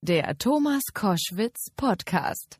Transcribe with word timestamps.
Der 0.00 0.38
Thomas 0.38 0.82
Koschwitz 0.94 1.70
Podcast. 1.76 2.56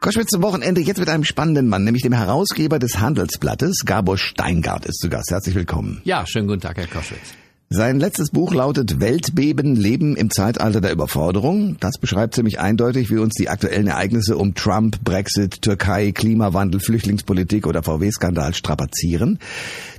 Koschwitz 0.00 0.30
zum 0.30 0.40
Wochenende 0.40 0.80
jetzt 0.80 0.98
mit 0.98 1.10
einem 1.10 1.24
spannenden 1.24 1.68
Mann, 1.68 1.84
nämlich 1.84 2.02
dem 2.02 2.14
Herausgeber 2.14 2.78
des 2.78 3.00
Handelsblattes, 3.00 3.82
Gabor 3.84 4.16
Steingart 4.16 4.86
ist 4.86 5.00
zu 5.00 5.10
Gast. 5.10 5.30
Herzlich 5.30 5.54
willkommen. 5.54 6.00
Ja, 6.04 6.24
schönen 6.26 6.48
guten 6.48 6.62
Tag, 6.62 6.78
Herr 6.78 6.86
Koschwitz. 6.86 7.34
Sein 7.70 8.00
letztes 8.00 8.30
Buch 8.30 8.54
lautet 8.54 8.98
Weltbeben, 8.98 9.76
Leben 9.76 10.16
im 10.16 10.30
Zeitalter 10.30 10.80
der 10.80 10.90
Überforderung. 10.90 11.76
Das 11.80 11.98
beschreibt 12.00 12.34
ziemlich 12.34 12.58
eindeutig, 12.58 13.10
wie 13.10 13.18
uns 13.18 13.34
die 13.34 13.50
aktuellen 13.50 13.88
Ereignisse 13.88 14.38
um 14.38 14.54
Trump, 14.54 15.04
Brexit, 15.04 15.60
Türkei, 15.60 16.12
Klimawandel, 16.12 16.80
Flüchtlingspolitik 16.80 17.66
oder 17.66 17.82
VW-Skandal 17.82 18.54
strapazieren. 18.54 19.38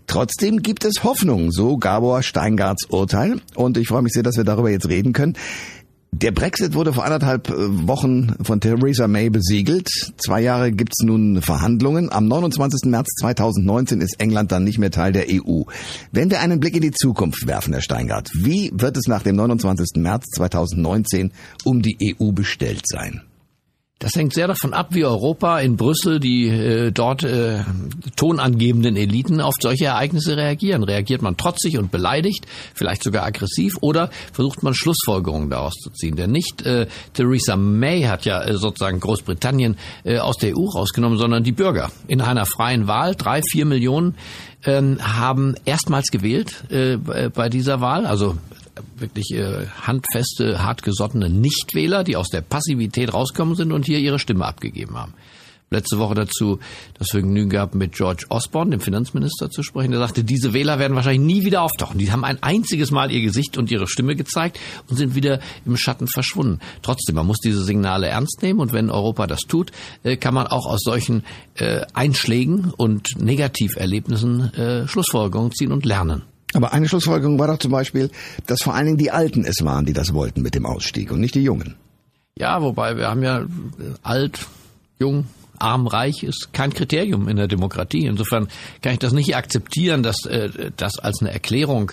Trotzdem 0.08 0.64
gibt 0.64 0.84
es 0.84 1.04
Hoffnung, 1.04 1.52
so 1.52 1.78
Gabor 1.78 2.24
Steingarts 2.24 2.86
Urteil. 2.86 3.40
Und 3.54 3.78
ich 3.78 3.88
freue 3.88 4.02
mich 4.02 4.14
sehr, 4.14 4.24
dass 4.24 4.38
wir 4.38 4.44
darüber 4.44 4.72
jetzt 4.72 4.90
reden 4.90 5.14
können. 5.14 5.36
Der 6.12 6.32
Brexit 6.32 6.74
wurde 6.74 6.94
vor 6.94 7.06
anderthalb 7.06 7.50
äh, 7.50 7.54
Wochen 7.88 8.36
von 8.44 8.60
Theresa 8.60 9.08
May 9.08 9.30
besiegelt. 9.30 9.90
Zwei 10.18 10.42
Jahre 10.42 10.72
gibt's 10.72 11.04
nun 11.04 11.42
Verhandlungen. 11.42 12.12
Am 12.12 12.28
29. 12.28 12.90
März 12.90 13.08
2019 13.22 14.02
ist 14.02 14.20
England 14.20 14.52
dann 14.52 14.64
nicht 14.64 14.80
mehr 14.80 14.92
Teil 14.92 15.14
der 15.14 15.28
EU. 15.30 15.64
Wenn 16.12 16.32
wir 16.32 16.42
einen 16.42 16.60
Blick 16.60 16.76
in 16.76 16.82
die 16.82 16.92
Zukunft 16.92 17.46
werfen, 17.46 17.74
Herr 17.74 17.82
Steingart, 17.82 18.32
wie 18.34 18.72
wird 18.74 18.98
es 18.98 19.08
nach 19.08 19.24
dem 19.24 19.36
29. 19.36 20.02
März 20.02 20.26
2019 20.36 21.32
um 21.64 21.82
die 21.82 22.16
EU 22.20 22.32
bestellt 22.32 22.84
sein? 22.86 23.22
Das 24.00 24.16
hängt 24.16 24.34
sehr 24.34 24.48
davon 24.48 24.74
ab, 24.74 24.88
wie 24.92 25.04
Europa 25.04 25.60
in 25.60 25.76
Brüssel 25.76 26.22
die 26.22 26.48
äh, 26.48 26.92
dort 26.94 27.24
äh, 27.24 27.66
tonangebenden 28.16 28.96
Eliten 28.96 29.42
auf 29.42 29.56
solche 29.60 29.88
Ereignisse 29.88 30.38
reagieren. 30.38 30.84
Reagiert 30.84 31.22
man 31.22 31.36
trotzig 31.36 31.78
und 31.78 31.92
beleidigt, 31.92 32.48
vielleicht 32.74 33.04
sogar 33.04 33.26
aggressiv, 33.26 33.76
oder 33.82 34.10
versucht 34.32 34.64
man 34.64 34.74
Schlussfolgerungen 34.74 35.50
daraus 35.50 35.74
zu 35.74 35.90
ziehen? 35.90 36.16
Denn 36.16 36.32
nicht 36.32 36.66
äh, 36.66 36.88
Theresa 37.14 37.58
May 37.58 38.04
hat 38.04 38.24
ja 38.24 38.42
äh, 38.42 38.56
sozusagen 38.56 39.02
Großbritannien 39.02 39.76
äh, 40.06 40.20
aus 40.20 40.38
der 40.38 40.58
EU 40.58 40.64
rausgenommen, 40.64 41.20
sondern 41.20 41.44
die 41.44 41.52
Bürger. 41.52 41.92
In 42.08 42.22
einer 42.22 42.46
freien 42.46 42.88
Wahl, 42.88 43.16
drei, 43.16 43.42
vier 43.42 43.66
Millionen 43.66 44.16
ähm, 44.66 44.98
haben 45.02 45.56
erstmals 45.66 46.10
gewählt 46.10 46.64
äh, 46.70 46.96
bei 46.96 47.50
dieser 47.50 47.82
Wahl, 47.82 48.06
also 48.06 48.38
wirklich 48.98 49.32
äh, 49.34 49.68
handfeste, 49.82 50.64
hartgesottene 50.64 51.30
Nichtwähler, 51.30 52.04
die 52.04 52.16
aus 52.16 52.30
der 52.30 52.42
Passivität 52.42 53.14
rauskommen 53.14 53.56
sind 53.56 53.72
und 53.72 53.86
hier 53.86 54.00
ihre 54.00 54.20
Stimme 54.20 54.46
abgegeben 54.46 54.98
haben. 54.98 55.14
Letzte 55.72 56.00
Woche 56.00 56.16
dazu 56.16 56.60
das 56.98 57.12
Vergnügen 57.12 57.50
gehabt, 57.50 57.76
mit 57.76 57.94
George 57.94 58.26
Osborne, 58.30 58.72
dem 58.72 58.80
Finanzminister, 58.80 59.52
zu 59.52 59.62
sprechen. 59.62 59.92
Der 59.92 60.00
sagte, 60.00 60.24
diese 60.24 60.54
Wähler 60.54 60.80
werden 60.80 60.96
wahrscheinlich 60.96 61.22
nie 61.22 61.46
wieder 61.46 61.62
auftauchen. 61.62 62.00
Die 62.00 62.12
haben 62.12 62.24
ein 62.24 62.42
einziges 62.42 62.90
Mal 62.90 63.12
ihr 63.12 63.22
Gesicht 63.22 63.56
und 63.58 63.70
ihre 63.70 63.88
Stimme 63.88 64.16
gezeigt 64.16 64.60
und 64.90 64.98
sind 64.98 65.14
wieder 65.14 65.40
im 65.66 65.78
Schatten 65.78 66.08
verschwunden. 66.08 66.60
Trotzdem, 66.82 67.16
man 67.16 67.28
muss 67.28 67.38
diese 67.38 67.64
Signale 67.64 68.08
ernst 68.08 68.42
nehmen 68.42 68.60
und 68.60 68.74
wenn 68.74 68.90
Europa 68.90 69.28
das 69.28 69.42
tut, 69.42 69.72
äh, 70.04 70.18
kann 70.18 70.34
man 70.34 70.48
auch 70.48 70.66
aus 70.66 70.82
solchen 70.82 71.24
äh, 71.56 71.82
Einschlägen 71.94 72.74
und 72.76 73.20
Negativerlebnissen 73.20 74.54
äh, 74.56 74.88
Schlussfolgerungen 74.88 75.52
ziehen 75.52 75.72
und 75.72 75.86
lernen. 75.86 76.24
Aber 76.54 76.74
eine 76.74 76.88
Schlussfolgerung 76.88 77.38
war 77.38 77.48
doch 77.48 77.60
zum 77.60 77.72
Beispiel, 77.72 78.10
dass 78.48 78.64
vor 78.64 78.74
allen 78.74 78.86
Dingen 78.86 78.98
die 78.98 79.12
Alten 79.12 79.46
es 79.46 79.64
waren, 79.64 79.86
die 79.86 79.94
das 79.94 80.14
wollten 80.14 80.42
mit 80.42 80.56
dem 80.56 80.66
Ausstieg 80.66 81.12
und 81.12 81.20
nicht 81.20 81.36
die 81.36 81.44
Jungen. 81.44 81.76
Ja, 82.38 82.62
wobei 82.62 82.98
wir 82.98 83.10
haben 83.10 83.22
ja 83.22 83.46
alt, 84.02 84.48
jung, 84.98 85.26
arm, 85.60 85.88
reich 85.88 86.24
ist 86.24 86.54
kein 86.54 86.74
Kriterium 86.74 87.28
in 87.28 87.38
der 87.38 87.48
Demokratie. 87.48 88.06
Insofern 88.06 88.48
kann 88.82 88.94
ich 88.94 89.00
das 89.00 89.14
nicht 89.14 89.36
akzeptieren, 89.36 90.04
dass 90.04 90.26
äh, 90.26 90.72
das 90.76 90.98
als 91.00 91.22
eine 91.22 91.32
Erklärung 91.32 91.92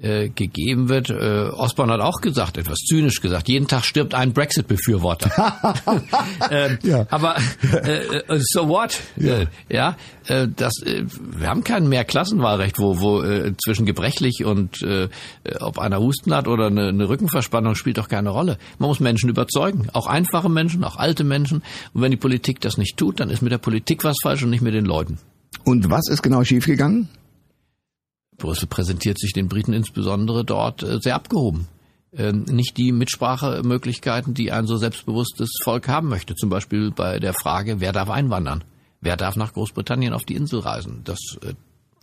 äh, 0.00 0.28
gegeben 0.28 0.88
wird. 0.88 1.10
Äh, 1.10 1.50
Osborne 1.50 1.92
hat 1.92 2.00
auch 2.00 2.20
gesagt, 2.20 2.58
etwas 2.58 2.78
zynisch 2.78 3.20
gesagt, 3.20 3.48
jeden 3.48 3.68
Tag 3.68 3.84
stirbt 3.84 4.14
ein 4.14 4.32
Brexit-Befürworter. 4.32 5.30
äh, 6.50 6.76
ja. 6.82 7.06
Aber 7.10 7.36
äh, 7.72 8.18
äh, 8.18 8.40
so 8.40 8.68
what? 8.68 9.00
Ja, 9.16 9.40
äh, 9.40 9.46
ja 9.68 9.96
äh, 10.26 10.48
das, 10.54 10.82
äh, 10.82 11.04
wir 11.18 11.48
haben 11.48 11.64
kein 11.64 11.88
Mehrklassenwahlrecht, 11.88 12.78
wo, 12.78 13.00
wo 13.00 13.22
äh, 13.22 13.52
zwischen 13.62 13.86
gebrechlich 13.86 14.44
und 14.44 14.82
äh, 14.82 15.08
ob 15.60 15.78
einer 15.78 16.00
Husten 16.00 16.34
hat 16.34 16.48
oder 16.48 16.66
eine, 16.66 16.88
eine 16.88 17.08
Rückenverspannung 17.08 17.74
spielt 17.74 17.98
doch 17.98 18.08
keine 18.08 18.30
Rolle. 18.30 18.58
Man 18.78 18.88
muss 18.88 19.00
Menschen 19.00 19.30
überzeugen, 19.30 19.88
auch 19.92 20.06
einfache 20.06 20.48
Menschen, 20.48 20.84
auch 20.84 20.96
alte 20.96 21.24
Menschen. 21.24 21.62
Und 21.92 22.02
wenn 22.02 22.10
die 22.10 22.16
Politik 22.16 22.60
das 22.60 22.78
nicht 22.78 22.96
tut, 22.96 23.20
dann 23.20 23.30
ist 23.30 23.42
mit 23.42 23.52
der 23.52 23.58
Politik 23.58 24.04
was 24.04 24.16
falsch 24.22 24.42
und 24.42 24.50
nicht 24.50 24.62
mit 24.62 24.74
den 24.74 24.84
Leuten. 24.84 25.18
Und 25.64 25.88
was 25.90 26.08
ist 26.08 26.22
genau 26.22 26.44
schiefgegangen? 26.44 27.08
Brüssel 28.38 28.66
präsentiert 28.66 29.18
sich 29.18 29.32
den 29.32 29.48
Briten 29.48 29.72
insbesondere 29.72 30.44
dort 30.44 30.82
äh, 30.82 30.98
sehr 31.00 31.14
abgehoben. 31.14 31.68
Ähm, 32.16 32.44
nicht 32.44 32.76
die 32.76 32.92
Mitsprachemöglichkeiten, 32.92 34.34
die 34.34 34.52
ein 34.52 34.66
so 34.66 34.76
selbstbewusstes 34.76 35.50
Volk 35.62 35.88
haben 35.88 36.08
möchte. 36.08 36.34
Zum 36.34 36.48
Beispiel 36.48 36.90
bei 36.90 37.18
der 37.18 37.34
Frage, 37.34 37.80
wer 37.80 37.92
darf 37.92 38.10
einwandern? 38.10 38.64
Wer 39.00 39.16
darf 39.16 39.36
nach 39.36 39.52
Großbritannien 39.52 40.14
auf 40.14 40.24
die 40.24 40.34
Insel 40.34 40.60
reisen? 40.60 41.02
Das 41.04 41.18
äh, 41.42 41.54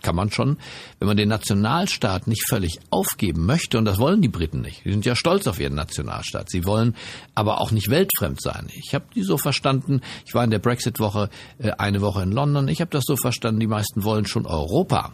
kann 0.02 0.16
man 0.16 0.32
schon, 0.32 0.58
wenn 1.00 1.08
man 1.08 1.18
den 1.18 1.30
Nationalstaat 1.30 2.28
nicht 2.28 2.48
völlig 2.48 2.80
aufgeben 2.90 3.46
möchte, 3.46 3.78
und 3.78 3.86
das 3.86 4.00
wollen 4.00 4.22
die 4.22 4.28
Briten 4.28 4.62
nicht. 4.62 4.84
Die 4.84 4.92
sind 4.92 5.06
ja 5.06 5.16
stolz 5.16 5.48
auf 5.48 5.60
ihren 5.60 5.76
Nationalstaat. 5.76 6.50
Sie 6.50 6.66
wollen 6.66 6.96
aber 7.36 7.62
auch 7.62 7.72
nicht 7.72 7.90
weltfremd 7.90 8.42
sein. 8.42 8.68
Ich 8.74 8.94
habe 8.94 9.06
die 9.16 9.24
so 9.24 9.38
verstanden, 9.38 10.02
ich 10.26 10.34
war 10.34 10.44
in 10.44 10.52
der 10.52 10.60
Brexit-Woche 10.60 11.30
äh, 11.60 11.72
eine 11.72 12.02
Woche 12.02 12.24
in 12.24 12.32
London, 12.32 12.68
ich 12.68 12.82
habe 12.82 12.92
das 12.92 13.04
so 13.06 13.16
verstanden, 13.16 13.60
die 13.60 13.68
meisten 13.68 14.04
wollen 14.04 14.26
schon 14.26 14.46
Europa. 14.46 15.14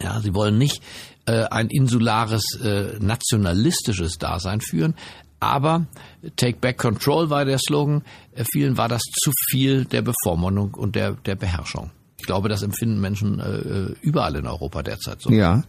Ja, 0.00 0.20
sie 0.20 0.34
wollen 0.34 0.58
nicht 0.58 0.82
äh, 1.26 1.44
ein 1.44 1.68
insulares, 1.68 2.44
äh, 2.62 2.98
nationalistisches 3.00 4.18
Dasein 4.18 4.60
führen, 4.60 4.94
aber 5.42 5.86
Take 6.36 6.58
Back 6.60 6.78
Control 6.78 7.28
war 7.28 7.44
der 7.44 7.58
Slogan. 7.58 8.02
Äh, 8.32 8.44
vielen 8.52 8.76
war 8.76 8.88
das 8.88 9.02
zu 9.02 9.32
viel 9.50 9.84
der 9.84 10.02
Bevormundung 10.02 10.74
und 10.74 10.94
der, 10.94 11.12
der 11.12 11.34
Beherrschung. 11.34 11.90
Ich 12.18 12.26
glaube, 12.26 12.48
das 12.48 12.62
empfinden 12.62 13.00
Menschen 13.00 13.40
äh, 13.40 13.44
äh 13.44 13.94
überall 14.02 14.36
in 14.36 14.46
Europa 14.46 14.84
derzeit 14.84 15.20
so. 15.20 15.30
Ja. 15.30 15.64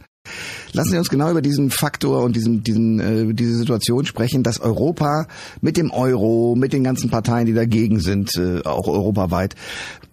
Lassen 0.72 0.90
Sie 0.90 0.98
uns 0.98 1.10
genau 1.10 1.30
über 1.30 1.42
diesen 1.42 1.70
Faktor 1.70 2.22
und 2.22 2.34
diesen, 2.34 2.62
diesen, 2.62 3.00
äh, 3.00 3.34
diese 3.34 3.56
Situation 3.56 4.06
sprechen, 4.06 4.42
dass 4.42 4.60
Europa 4.60 5.26
mit 5.60 5.76
dem 5.76 5.90
Euro, 5.90 6.54
mit 6.56 6.72
den 6.72 6.84
ganzen 6.84 7.10
Parteien, 7.10 7.46
die 7.46 7.52
dagegen 7.52 8.00
sind, 8.00 8.30
äh, 8.36 8.62
auch 8.64 8.86
europaweit, 8.86 9.54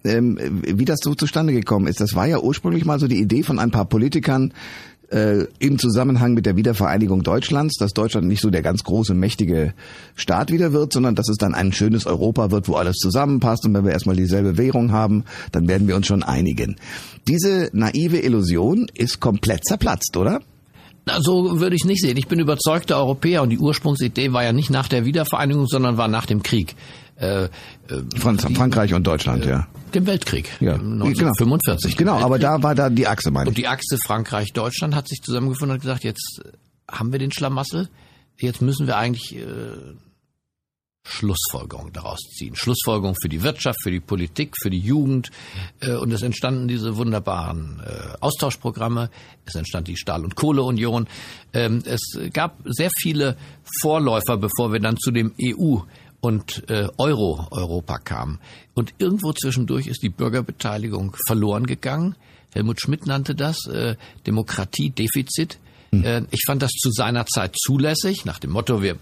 ähm, 0.04 0.38
wie 0.66 0.84
das 0.84 1.00
so 1.02 1.14
zustande 1.14 1.52
gekommen 1.52 1.86
ist. 1.86 2.00
Das 2.00 2.14
war 2.14 2.26
ja 2.26 2.40
ursprünglich 2.40 2.84
mal 2.84 2.98
so 2.98 3.08
die 3.08 3.20
Idee 3.20 3.42
von 3.42 3.58
ein 3.58 3.70
paar 3.70 3.86
Politikern, 3.86 4.52
äh, 5.12 5.46
im 5.58 5.78
Zusammenhang 5.78 6.34
mit 6.34 6.46
der 6.46 6.56
Wiedervereinigung 6.56 7.22
Deutschlands, 7.22 7.76
dass 7.76 7.92
Deutschland 7.92 8.26
nicht 8.26 8.40
so 8.40 8.50
der 8.50 8.62
ganz 8.62 8.82
große, 8.82 9.14
mächtige 9.14 9.74
Staat 10.16 10.50
wieder 10.50 10.72
wird, 10.72 10.92
sondern 10.92 11.14
dass 11.14 11.28
es 11.28 11.36
dann 11.36 11.54
ein 11.54 11.72
schönes 11.72 12.06
Europa 12.06 12.50
wird, 12.50 12.68
wo 12.68 12.74
alles 12.74 12.96
zusammenpasst 12.96 13.66
und 13.66 13.74
wenn 13.74 13.84
wir 13.84 13.92
erstmal 13.92 14.16
dieselbe 14.16 14.56
Währung 14.56 14.92
haben, 14.92 15.24
dann 15.52 15.68
werden 15.68 15.86
wir 15.86 15.96
uns 15.96 16.06
schon 16.06 16.22
einigen. 16.22 16.76
Diese 17.28 17.70
naive 17.72 18.18
Illusion 18.18 18.86
ist 18.94 19.20
komplett 19.20 19.64
zerplatzt, 19.64 20.16
oder? 20.16 20.40
Na, 21.04 21.20
so 21.20 21.60
würde 21.60 21.76
ich 21.76 21.84
nicht 21.84 22.00
sehen. 22.00 22.16
Ich 22.16 22.28
bin 22.28 22.38
überzeugter 22.38 22.96
Europäer 22.96 23.42
und 23.42 23.50
die 23.50 23.58
Ursprungsidee 23.58 24.32
war 24.32 24.44
ja 24.44 24.52
nicht 24.52 24.70
nach 24.70 24.88
der 24.88 25.04
Wiedervereinigung, 25.04 25.66
sondern 25.66 25.96
war 25.96 26.08
nach 26.08 26.26
dem 26.26 26.42
Krieg. 26.42 26.76
Äh, 27.22 27.44
äh, 27.44 27.48
Franz, 28.16 28.44
Frankreich 28.54 28.92
und 28.94 29.06
Deutschland, 29.06 29.46
äh, 29.46 29.50
ja. 29.50 29.68
Dem 29.94 30.06
Weltkrieg. 30.06 30.50
Ja. 30.60 30.74
1945. 30.74 31.96
Genau, 31.96 32.14
genau 32.14 32.26
aber 32.26 32.38
da 32.38 32.62
war 32.62 32.74
da 32.74 32.90
die 32.90 33.06
Achse, 33.06 33.30
meine 33.30 33.44
ich. 33.44 33.48
Und 33.50 33.58
die 33.58 33.68
Achse 33.68 33.96
Frankreich-Deutschland 34.04 34.94
hat 34.94 35.06
sich 35.06 35.20
zusammengefunden 35.22 35.76
und 35.76 35.80
gesagt, 35.80 36.02
jetzt 36.02 36.42
haben 36.90 37.12
wir 37.12 37.20
den 37.20 37.30
Schlamassel, 37.30 37.88
jetzt 38.38 38.60
müssen 38.60 38.88
wir 38.88 38.96
eigentlich 38.96 39.36
äh, 39.36 39.44
Schlussfolgerungen 41.04 41.92
daraus 41.92 42.18
ziehen. 42.36 42.56
Schlussfolgerungen 42.56 43.16
für 43.20 43.28
die 43.28 43.42
Wirtschaft, 43.42 43.80
für 43.82 43.90
die 43.90 44.00
Politik, 44.00 44.54
für 44.60 44.70
die 44.70 44.80
Jugend. 44.80 45.30
Äh, 45.80 45.94
und 45.94 46.10
es 46.12 46.22
entstanden 46.22 46.68
diese 46.68 46.96
wunderbaren 46.96 47.82
äh, 47.84 48.16
Austauschprogramme. 48.20 49.10
Es 49.44 49.54
entstand 49.54 49.88
die 49.88 49.96
Stahl- 49.96 50.24
und 50.24 50.34
Kohleunion. 50.34 51.06
Ähm, 51.52 51.82
es 51.86 52.18
gab 52.32 52.58
sehr 52.64 52.90
viele 53.00 53.36
Vorläufer, 53.80 54.36
bevor 54.36 54.72
wir 54.72 54.80
dann 54.80 54.96
zu 54.96 55.10
dem 55.10 55.32
EU 55.40 55.78
und 56.22 56.70
äh, 56.70 56.88
Euro-Europa 56.96 57.98
kamen. 57.98 58.40
Und 58.72 58.94
irgendwo 58.96 59.34
zwischendurch 59.34 59.86
ist 59.86 60.02
die 60.02 60.08
Bürgerbeteiligung 60.08 61.14
verloren 61.26 61.66
gegangen. 61.66 62.14
Helmut 62.54 62.80
Schmidt 62.80 63.06
nannte 63.06 63.34
das 63.34 63.58
Demokratiedefizit. 64.26 65.58
Hm. 65.90 66.26
ich 66.30 66.40
fand 66.46 66.62
das 66.62 66.70
zu 66.70 66.90
seiner 66.90 67.26
Zeit 67.26 67.54
zulässig, 67.58 68.24
nach 68.24 68.38
dem 68.38 68.50
Motto, 68.50 68.82
wir 68.82 68.96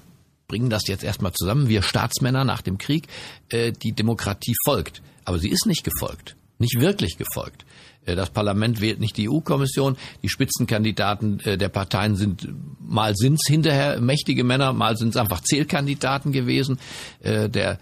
bringen 0.50 0.68
das 0.68 0.88
jetzt 0.88 1.04
erstmal 1.04 1.32
zusammen, 1.32 1.68
wir 1.68 1.82
Staatsmänner 1.82 2.44
nach 2.44 2.60
dem 2.60 2.76
Krieg, 2.76 3.06
äh, 3.50 3.70
die 3.70 3.92
Demokratie 3.92 4.54
folgt. 4.64 5.00
Aber 5.24 5.38
sie 5.38 5.48
ist 5.48 5.64
nicht 5.64 5.84
gefolgt, 5.84 6.34
nicht 6.60 6.80
wirklich 6.80 7.16
gefolgt. 7.16 7.64
Äh, 8.04 8.16
das 8.16 8.30
Parlament 8.30 8.80
wählt 8.80 9.00
nicht 9.00 9.16
die 9.16 9.28
EU-Kommission. 9.28 9.96
Die 10.22 10.28
Spitzenkandidaten 10.28 11.40
äh, 11.40 11.58
der 11.58 11.68
Parteien 11.68 12.16
sind 12.16 12.48
mal 12.80 13.14
sind's 13.16 13.46
hinterher 13.48 14.00
mächtige 14.00 14.44
Männer, 14.44 14.72
mal 14.72 14.96
sind's 14.96 15.16
einfach 15.16 15.40
Zählkandidaten 15.40 16.32
gewesen. 16.32 16.78
Äh, 17.20 17.48
der 17.48 17.78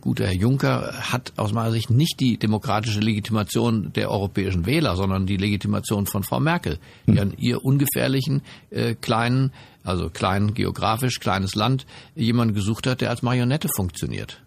guter 0.00 0.26
Herr 0.26 0.34
Juncker 0.34 1.10
hat 1.10 1.32
aus 1.34 1.52
meiner 1.52 1.72
Sicht 1.72 1.90
nicht 1.90 2.20
die 2.20 2.38
demokratische 2.38 3.00
Legitimation 3.00 3.92
der 3.92 4.08
europäischen 4.08 4.66
Wähler, 4.66 4.94
sondern 4.94 5.26
die 5.26 5.36
Legitimation 5.36 6.06
von 6.06 6.22
Frau 6.22 6.38
Merkel, 6.38 6.78
die 7.08 7.18
an 7.18 7.34
ihr 7.38 7.64
ungefährlichen 7.64 8.42
äh, 8.70 8.94
kleinen, 8.94 9.52
also 9.82 10.10
klein 10.10 10.54
geografisch, 10.54 11.18
kleines 11.18 11.56
Land, 11.56 11.86
jemanden 12.14 12.54
gesucht 12.54 12.86
hat, 12.86 13.00
der 13.00 13.10
als 13.10 13.22
Marionette 13.22 13.68
funktioniert. 13.74 14.44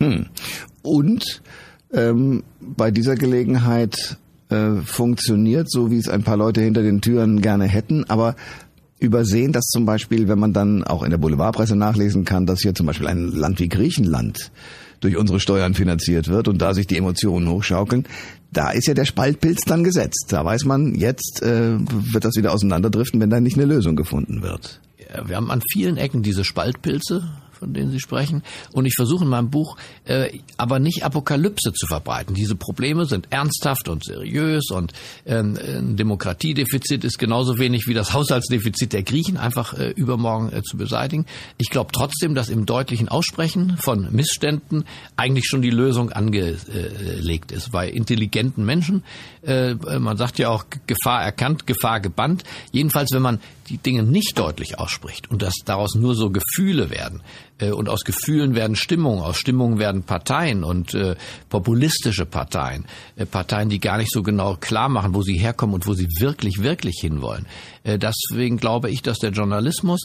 Hm. 0.00 0.30
Und 0.82 1.42
ähm, 1.92 2.42
bei 2.60 2.90
dieser 2.90 3.14
Gelegenheit 3.14 4.18
äh, 4.48 4.76
funktioniert, 4.84 5.70
so 5.70 5.90
wie 5.90 5.98
es 5.98 6.08
ein 6.08 6.22
paar 6.22 6.36
Leute 6.36 6.60
hinter 6.60 6.82
den 6.82 7.00
Türen 7.00 7.40
gerne 7.40 7.66
hätten, 7.66 8.04
aber 8.08 8.36
übersehen, 8.98 9.52
dass 9.52 9.66
zum 9.66 9.84
Beispiel, 9.84 10.28
wenn 10.28 10.38
man 10.38 10.52
dann 10.52 10.84
auch 10.84 11.02
in 11.02 11.10
der 11.10 11.18
Boulevardpresse 11.18 11.76
nachlesen 11.76 12.24
kann, 12.24 12.46
dass 12.46 12.60
hier 12.60 12.74
zum 12.74 12.86
Beispiel 12.86 13.08
ein 13.08 13.28
Land 13.28 13.58
wie 13.58 13.68
Griechenland 13.68 14.52
durch 15.00 15.16
unsere 15.16 15.40
Steuern 15.40 15.74
finanziert 15.74 16.28
wird 16.28 16.46
und 16.46 16.58
da 16.62 16.74
sich 16.74 16.86
die 16.86 16.96
Emotionen 16.96 17.48
hochschaukeln, 17.48 18.04
da 18.52 18.70
ist 18.70 18.86
ja 18.86 18.94
der 18.94 19.04
Spaltpilz 19.04 19.62
dann 19.66 19.82
gesetzt. 19.82 20.26
Da 20.28 20.44
weiß 20.44 20.64
man, 20.64 20.94
jetzt 20.94 21.42
äh, 21.42 21.78
wird 21.78 22.24
das 22.24 22.36
wieder 22.36 22.52
auseinanderdriften, 22.52 23.20
wenn 23.20 23.30
da 23.30 23.40
nicht 23.40 23.56
eine 23.56 23.66
Lösung 23.66 23.96
gefunden 23.96 24.42
wird. 24.42 24.80
Ja, 24.98 25.28
wir 25.28 25.36
haben 25.36 25.50
an 25.50 25.62
vielen 25.72 25.96
Ecken 25.96 26.22
diese 26.22 26.44
Spaltpilze 26.44 27.28
von 27.62 27.72
denen 27.72 27.92
Sie 27.92 28.00
sprechen. 28.00 28.42
Und 28.72 28.86
ich 28.86 28.94
versuche 28.96 29.22
in 29.22 29.30
meinem 29.30 29.48
Buch 29.48 29.76
äh, 30.04 30.40
aber 30.56 30.80
nicht 30.80 31.04
Apokalypse 31.04 31.72
zu 31.72 31.86
verbreiten. 31.86 32.34
Diese 32.34 32.56
Probleme 32.56 33.06
sind 33.06 33.28
ernsthaft 33.30 33.88
und 33.88 34.04
seriös 34.04 34.70
und 34.70 34.92
ähm, 35.26 35.56
ein 35.56 35.96
Demokratiedefizit 35.96 37.04
ist 37.04 37.20
genauso 37.20 37.58
wenig 37.58 37.86
wie 37.86 37.94
das 37.94 38.12
Haushaltsdefizit 38.12 38.92
der 38.92 39.04
Griechen 39.04 39.36
einfach 39.36 39.74
äh, 39.74 39.90
übermorgen 39.90 40.52
äh, 40.52 40.62
zu 40.62 40.76
beseitigen. 40.76 41.24
Ich 41.56 41.70
glaube 41.70 41.92
trotzdem, 41.92 42.34
dass 42.34 42.48
im 42.48 42.66
deutlichen 42.66 43.08
Aussprechen 43.08 43.76
von 43.76 44.08
Missständen 44.10 44.84
eigentlich 45.16 45.46
schon 45.46 45.62
die 45.62 45.70
Lösung 45.70 46.10
angelegt 46.10 47.52
ist. 47.52 47.70
Bei 47.70 47.88
intelligenten 47.88 48.64
Menschen, 48.64 49.04
äh, 49.42 49.74
man 49.74 50.16
sagt 50.16 50.40
ja 50.40 50.48
auch 50.48 50.64
Gefahr 50.88 51.22
erkannt, 51.22 51.68
Gefahr 51.68 52.00
gebannt. 52.00 52.42
Jedenfalls, 52.72 53.12
wenn 53.12 53.22
man 53.22 53.38
die 53.68 53.78
Dinge 53.78 54.02
nicht 54.02 54.36
deutlich 54.36 54.78
ausspricht 54.78 55.30
und 55.30 55.42
dass 55.42 55.54
daraus 55.64 55.94
nur 55.94 56.14
so 56.14 56.30
Gefühle 56.30 56.90
werden, 56.90 57.22
und 57.60 57.88
aus 57.88 58.04
Gefühlen 58.04 58.54
werden 58.54 58.76
Stimmungen, 58.76 59.22
aus 59.22 59.36
Stimmungen 59.36 59.78
werden 59.78 60.02
Parteien 60.02 60.64
und 60.64 60.94
äh, 60.94 61.16
populistische 61.48 62.26
Parteien, 62.26 62.86
äh, 63.16 63.26
Parteien, 63.26 63.68
die 63.68 63.78
gar 63.78 63.98
nicht 63.98 64.10
so 64.12 64.22
genau 64.22 64.56
klar 64.56 64.88
machen, 64.88 65.14
wo 65.14 65.22
sie 65.22 65.38
herkommen 65.38 65.74
und 65.74 65.86
wo 65.86 65.94
sie 65.94 66.08
wirklich, 66.18 66.62
wirklich 66.62 66.98
hinwollen. 67.00 67.46
Äh, 67.84 67.98
deswegen 67.98 68.56
glaube 68.56 68.90
ich, 68.90 69.02
dass 69.02 69.18
der 69.18 69.30
Journalismus, 69.30 70.00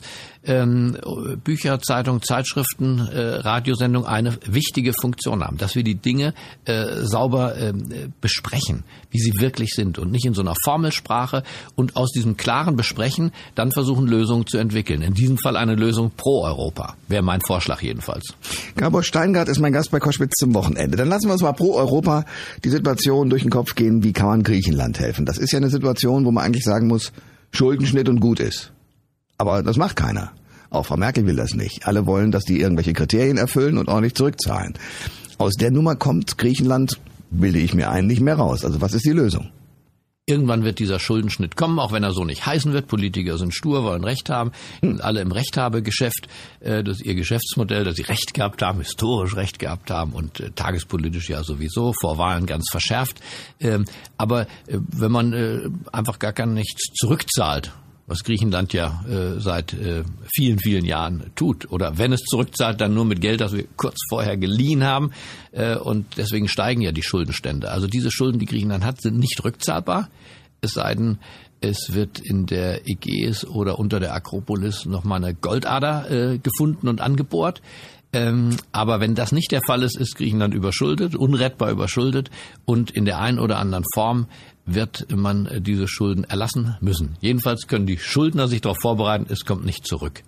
ähm, 0.46 0.98
Bücher, 1.44 1.80
Zeitungen, 1.80 2.22
Zeitschriften, 2.22 3.00
äh, 3.00 3.20
Radiosendungen 3.20 4.08
eine 4.08 4.38
wichtige 4.46 4.94
Funktion 4.94 5.44
haben, 5.44 5.58
dass 5.58 5.76
wir 5.76 5.84
die 5.84 5.96
Dinge 5.96 6.34
äh, 6.66 6.86
sauber 7.04 7.58
äh, 7.58 7.74
besprechen, 8.22 8.84
wie 9.12 9.20
sie 9.20 9.34
wirklich 9.40 9.72
sind 9.74 10.00
und 10.00 10.12
nicht 10.12 10.26
in 10.26 10.34
so 10.34 10.42
einer 10.42 10.56
Formelsprache 10.64 11.44
und 11.76 11.96
aus 11.96 12.12
diesem 12.12 12.38
klaren 12.38 12.76
Besprechen 12.76 13.32
dann 13.56 13.72
versuchen, 13.72 14.08
Lösungen 14.08 14.48
zu 14.48 14.58
entwickeln. 14.58 15.02
In 15.02 15.14
diesem 15.14 15.38
Fall 15.38 15.58
eine 15.58 15.76
Lösung 15.76 16.12
pro 16.16 16.44
Europa, 16.44 16.96
wäre 17.08 17.24
mein 17.38 17.42
Vorschlag 17.42 17.82
jedenfalls. 17.82 18.34
Gabor 18.76 19.04
Steingart 19.04 19.48
ist 19.48 19.60
mein 19.60 19.74
Gast 19.74 19.92
bei 19.92 20.00
Koschwitz 20.00 20.34
zum 20.40 20.56
Wochenende. 20.56 20.98
Dann 20.98 21.08
lassen 21.08 21.28
wir 21.28 21.34
uns 21.34 21.44
mal 21.44 21.54
pro 21.54 21.76
Europa 21.76 22.26
die 22.64 22.70
Situation 22.70 23.30
durch 23.30 23.44
den 23.44 23.52
Kopf 23.52 23.76
gehen, 23.76 24.04
wie 24.04 24.14
kann 24.14 24.28
man 24.28 24.44
Griechenland 24.44 25.00
helfen. 25.00 25.26
Das 25.26 25.38
ist 25.38 25.52
ja 25.52 25.58
eine 25.58 25.70
Situation, 25.70 26.26
wo 26.26 26.32
man 26.32 26.44
eigentlich 26.44 26.64
sagen 26.64 26.88
muss, 26.88 27.12
Schuldenschnitt 27.52 28.10
und 28.10 28.20
gut 28.20 28.40
ist. 28.40 28.72
Aber 29.38 29.62
das 29.62 29.78
macht 29.78 29.96
keiner. 29.96 30.32
Auch 30.70 30.88
Frau 30.88 30.98
Merkel 30.98 31.26
will 31.26 31.36
das 31.36 31.54
nicht. 31.54 31.88
Alle 31.88 32.08
wollen, 32.08 32.32
dass 32.32 32.44
die 32.44 32.60
irgendwelche 32.60 32.94
Kriterien 32.94 33.38
erfüllen 33.38 33.78
und 33.78 33.88
ordentlich 33.88 34.16
zurückzahlen. 34.16 34.74
Aus 35.38 35.54
der 35.54 35.72
Nummer 35.72 35.96
kommt 35.96 36.38
Griechenland, 36.38 37.00
bilde 37.30 37.60
ich 37.60 37.76
mir 37.76 37.92
ein, 37.92 38.08
nicht 38.08 38.22
mehr 38.22 38.36
raus. 38.36 38.66
Also 38.66 38.82
was 38.82 38.94
ist 38.94 39.06
die 39.06 39.12
Lösung? 39.12 39.52
Irgendwann 40.30 40.66
wird 40.66 40.80
dieser 40.80 41.00
Schuldenschnitt 41.00 41.56
kommen, 41.56 41.80
auch 41.80 41.94
wenn 41.94 42.04
er 42.04 42.12
so 42.12 42.26
nicht 42.26 42.46
heißen 42.46 42.74
wird. 42.74 42.88
Politiker 42.88 43.38
sind 43.38 43.56
stur, 43.56 43.86
wollen 43.86 44.04
Recht 44.04 44.30
haben, 44.30 44.52
sind 44.82 45.00
alle 45.00 45.22
im 45.22 45.32
Rechthabegeschäft. 45.32 46.28
Äh, 46.60 46.84
das 46.84 46.98
ist 46.98 47.06
ihr 47.06 47.16
Geschäftsmodell, 47.16 47.86
dass 47.86 47.96
sie 47.96 48.02
Recht 48.02 48.34
gehabt 48.34 48.62
haben, 48.62 48.80
historisch 48.80 49.38
Recht 49.38 49.58
gehabt 49.58 49.90
haben 49.90 50.12
und 50.12 50.42
äh, 50.42 50.52
tagespolitisch 50.52 51.30
ja 51.30 51.46
sowieso, 51.46 51.94
vor 52.02 52.18
Wahlen 52.18 52.46
ganz 52.46 52.66
verschärft. 52.70 53.22
Ähm, 53.62 53.86
aber 54.18 54.42
äh, 54.68 54.80
wenn 54.90 55.14
man 55.14 55.78
einfach 55.94 56.20
gar 56.20 56.34
gar 56.34 56.46
nichts 56.46 56.94
zurückzahlt, 56.94 57.72
was 58.08 58.24
Griechenland 58.24 58.72
ja 58.72 59.04
äh, 59.08 59.40
seit 59.40 59.74
äh, 59.74 60.04
vielen, 60.34 60.60
vielen 60.60 60.86
Jahren 60.86 61.30
tut. 61.36 61.70
Oder 61.70 61.98
wenn 61.98 62.14
es 62.14 62.22
zurückzahlt, 62.22 62.80
dann 62.80 62.94
nur 62.94 63.04
mit 63.04 63.20
Geld, 63.20 63.42
das 63.42 63.52
wir 63.54 63.66
kurz 63.76 63.98
vorher 64.10 64.38
geliehen 64.38 64.86
haben. 64.86 65.12
Äh, 65.52 65.76
und 65.76 66.06
deswegen 66.16 66.48
steigen 66.48 66.82
ja 66.82 66.94
die 66.94 67.04
Schuldenstände. 67.04 67.70
Also 67.70 67.88
diese 67.88 68.10
Schulden, 68.10 68.40
die 68.40 68.46
Griechenland 68.46 68.86
hat, 68.86 69.02
sind 69.02 69.20
nicht 69.20 69.44
rückzahlbar. 69.44 70.10
Es 70.62 70.72
sei 70.72 70.96
denn, 70.96 71.20
es 71.60 71.94
wird 71.94 72.20
in 72.20 72.46
der 72.46 72.88
Ägäis 72.88 73.46
oder 73.46 73.78
unter 73.78 74.00
der 74.00 74.14
Akropolis 74.14 74.86
nochmal 74.86 75.24
eine 75.24 75.36
Goldader 75.36 76.10
äh, 76.10 76.38
gefunden 76.38 76.88
und 76.88 77.02
angebohrt. 77.02 77.62
Ähm, 78.14 78.56
aber 78.72 79.02
wenn 79.02 79.16
das 79.16 79.34
nicht 79.34 79.52
der 79.52 79.62
Fall 79.68 79.84
ist, 79.84 79.98
ist 79.98 80.16
Griechenland 80.16 80.54
überschuldet, 80.54 81.14
unrettbar 81.14 81.72
überschuldet 81.72 82.32
und 82.64 82.90
in 82.90 83.04
der 83.04 83.20
einen 83.20 83.38
oder 83.38 83.60
anderen 83.60 83.84
Form 83.94 84.28
wird 84.68 85.08
man 85.16 85.50
diese 85.64 85.88
Schulden 85.88 86.26
erlassen 86.26 86.78
müssen. 86.82 87.18
Jedenfalls 87.22 87.68
können 87.68 87.88
die 87.88 87.98
Schuldner 87.98 88.48
sich 88.48 88.62
darauf 88.62 88.78
vorbereiten, 88.82 89.26
es 89.30 89.46
kommt 89.46 89.66
nicht 89.66 89.88
zurück. 89.88 90.24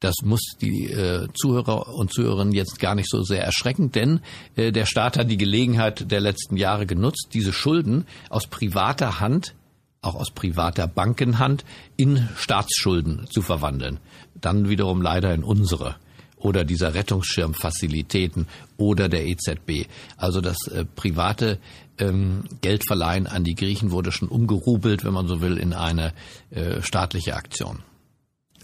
Das 0.00 0.16
muss 0.22 0.42
die 0.60 0.90
äh, 0.90 1.28
Zuhörer 1.34 1.94
und 1.94 2.12
Zuhörerinnen 2.12 2.52
jetzt 2.52 2.78
gar 2.78 2.94
nicht 2.94 3.08
so 3.08 3.22
sehr 3.22 3.42
erschrecken, 3.42 3.90
denn 3.90 4.20
äh, 4.54 4.70
der 4.70 4.86
Staat 4.86 5.16
hat 5.16 5.30
die 5.30 5.36
Gelegenheit 5.36 6.10
der 6.10 6.20
letzten 6.20 6.56
Jahre 6.56 6.86
genutzt, 6.86 7.28
diese 7.32 7.52
Schulden 7.52 8.06
aus 8.28 8.46
privater 8.46 9.20
Hand, 9.20 9.54
auch 10.02 10.14
aus 10.14 10.30
privater 10.30 10.86
Bankenhand, 10.86 11.64
in 11.96 12.28
Staatsschulden 12.36 13.26
zu 13.30 13.40
verwandeln. 13.40 13.98
Dann 14.34 14.68
wiederum 14.68 15.00
leider 15.00 15.32
in 15.32 15.42
unsere 15.42 15.96
oder 16.44 16.64
dieser 16.64 16.94
Rettungsschirmfazilitäten 16.94 18.46
oder 18.76 19.08
der 19.08 19.26
EZB. 19.26 19.88
Also 20.16 20.40
das 20.40 20.56
äh, 20.68 20.84
private 20.84 21.58
ähm, 21.98 22.44
Geldverleihen 22.60 23.26
an 23.26 23.44
die 23.44 23.54
Griechen 23.54 23.90
wurde 23.90 24.12
schon 24.12 24.28
umgerubelt, 24.28 25.04
wenn 25.04 25.14
man 25.14 25.26
so 25.26 25.40
will, 25.40 25.56
in 25.56 25.72
eine 25.72 26.12
äh, 26.50 26.82
staatliche 26.82 27.34
Aktion. 27.34 27.78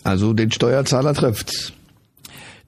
Also 0.05 0.35
den 0.35 0.53
Steuerzahler 0.53 1.15
trifft's. 1.15 1.73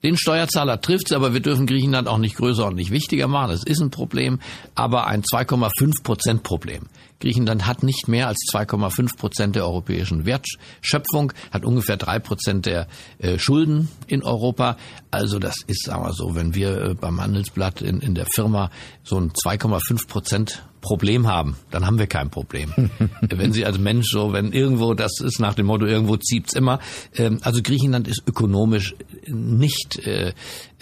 Den 0.03 0.17
Steuerzahler 0.17 0.81
trifft's, 0.81 1.13
aber 1.13 1.33
wir 1.33 1.39
dürfen 1.39 1.65
Griechenland 1.65 2.07
auch 2.07 2.17
nicht 2.17 2.35
größer 2.35 2.67
und 2.67 2.75
nicht 2.75 2.91
wichtiger 2.91 3.27
machen. 3.27 3.51
Es 3.51 3.63
ist 3.63 3.79
ein 3.79 3.91
Problem, 3.91 4.39
aber 4.75 5.07
ein 5.07 5.21
2,5 5.21 6.03
Prozent 6.03 6.43
Problem. 6.43 6.87
Griechenland 7.23 7.65
hat 7.65 7.83
nicht 7.83 8.09
mehr 8.09 8.27
als 8.27 8.39
2,5 8.51 9.15
Prozent 9.17 9.55
der 9.55 9.63
europäischen 9.63 10.25
Wertschöpfung, 10.25 11.31
hat 11.51 11.63
ungefähr 11.63 11.95
drei 11.95 12.19
Prozent 12.19 12.65
der 12.65 12.87
äh, 13.17 13.39
Schulden 13.39 13.87
in 14.07 14.23
Europa. 14.23 14.75
Also 15.09 15.39
das 15.39 15.55
ist, 15.67 15.85
sagen 15.85 16.03
wir 16.03 16.11
so, 16.11 16.35
wenn 16.35 16.53
wir 16.53 16.81
äh, 16.81 16.93
beim 16.95 17.21
Handelsblatt 17.21 17.81
in, 17.81 18.01
in 18.01 18.13
der 18.13 18.25
Firma 18.25 18.71
so 19.03 19.17
ein 19.17 19.31
2,5 19.31 20.07
Prozent 20.09 20.63
Problem 20.81 21.25
haben, 21.27 21.55
dann 21.71 21.85
haben 21.85 21.97
wir 21.97 22.07
kein 22.07 22.29
Problem. 22.29 22.73
wenn 23.21 23.53
Sie 23.53 23.65
als 23.65 23.79
Mensch 23.79 24.07
so, 24.09 24.33
wenn 24.33 24.51
irgendwo, 24.51 24.93
das 24.93 25.21
ist 25.21 25.39
nach 25.39 25.53
dem 25.53 25.67
Motto, 25.67 25.85
irgendwo 25.85 26.17
zieht's 26.17 26.51
immer. 26.51 26.79
Ähm, 27.15 27.39
also 27.41 27.61
Griechenland 27.63 28.09
ist 28.09 28.23
ökonomisch 28.27 28.95
nicht 29.27 30.05
äh, 30.05 30.33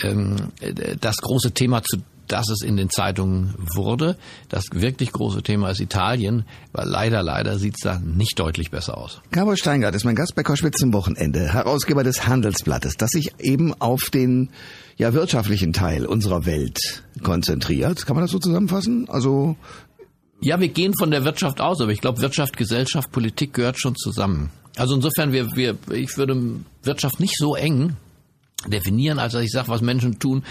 ähm, 0.01 0.37
das 0.99 1.17
große 1.17 1.51
Thema, 1.51 1.83
zu 1.83 1.97
dass 2.31 2.49
es 2.49 2.61
in 2.61 2.77
den 2.77 2.89
Zeitungen 2.89 3.53
wurde. 3.75 4.17
Das 4.49 4.65
wirklich 4.71 5.11
große 5.11 5.43
Thema 5.43 5.69
ist 5.69 5.79
Italien, 5.79 6.45
weil 6.71 6.87
leider, 6.87 7.23
leider 7.23 7.57
sieht 7.57 7.75
es 7.75 7.81
da 7.81 7.99
nicht 7.99 8.39
deutlich 8.39 8.71
besser 8.71 8.97
aus. 8.97 9.21
Gabor 9.31 9.57
Steingart 9.57 9.95
ist 9.95 10.05
mein 10.05 10.15
Gast 10.15 10.35
bei 10.35 10.43
Koschwitz 10.43 10.79
zum 10.79 10.93
Wochenende, 10.93 11.53
Herausgeber 11.53 12.03
des 12.03 12.27
Handelsblattes, 12.27 12.97
das 12.97 13.11
sich 13.11 13.33
eben 13.39 13.73
auf 13.81 14.09
den 14.13 14.49
ja, 14.97 15.13
wirtschaftlichen 15.13 15.73
Teil 15.73 16.05
unserer 16.05 16.45
Welt 16.45 17.03
konzentriert. 17.23 18.05
Kann 18.05 18.15
man 18.15 18.23
das 18.23 18.31
so 18.31 18.39
zusammenfassen? 18.39 19.09
Also 19.09 19.55
ja, 20.41 20.59
wir 20.59 20.69
gehen 20.69 20.93
von 20.97 21.11
der 21.11 21.23
Wirtschaft 21.23 21.61
aus, 21.61 21.81
aber 21.81 21.91
ich 21.91 22.01
glaube, 22.01 22.21
Wirtschaft, 22.21 22.57
Gesellschaft, 22.57 23.11
Politik 23.11 23.53
gehört 23.53 23.79
schon 23.79 23.95
zusammen. 23.95 24.49
Also 24.75 24.95
insofern, 24.95 25.31
wir, 25.33 25.55
wir, 25.55 25.77
ich 25.91 26.17
würde 26.17 26.35
Wirtschaft 26.83 27.19
nicht 27.19 27.37
so 27.37 27.55
eng 27.55 27.95
definieren, 28.67 29.19
als 29.19 29.33
dass 29.33 29.43
ich 29.43 29.51
sage, 29.51 29.69
was 29.69 29.81
Menschen 29.81 30.19
tun, 30.19 30.43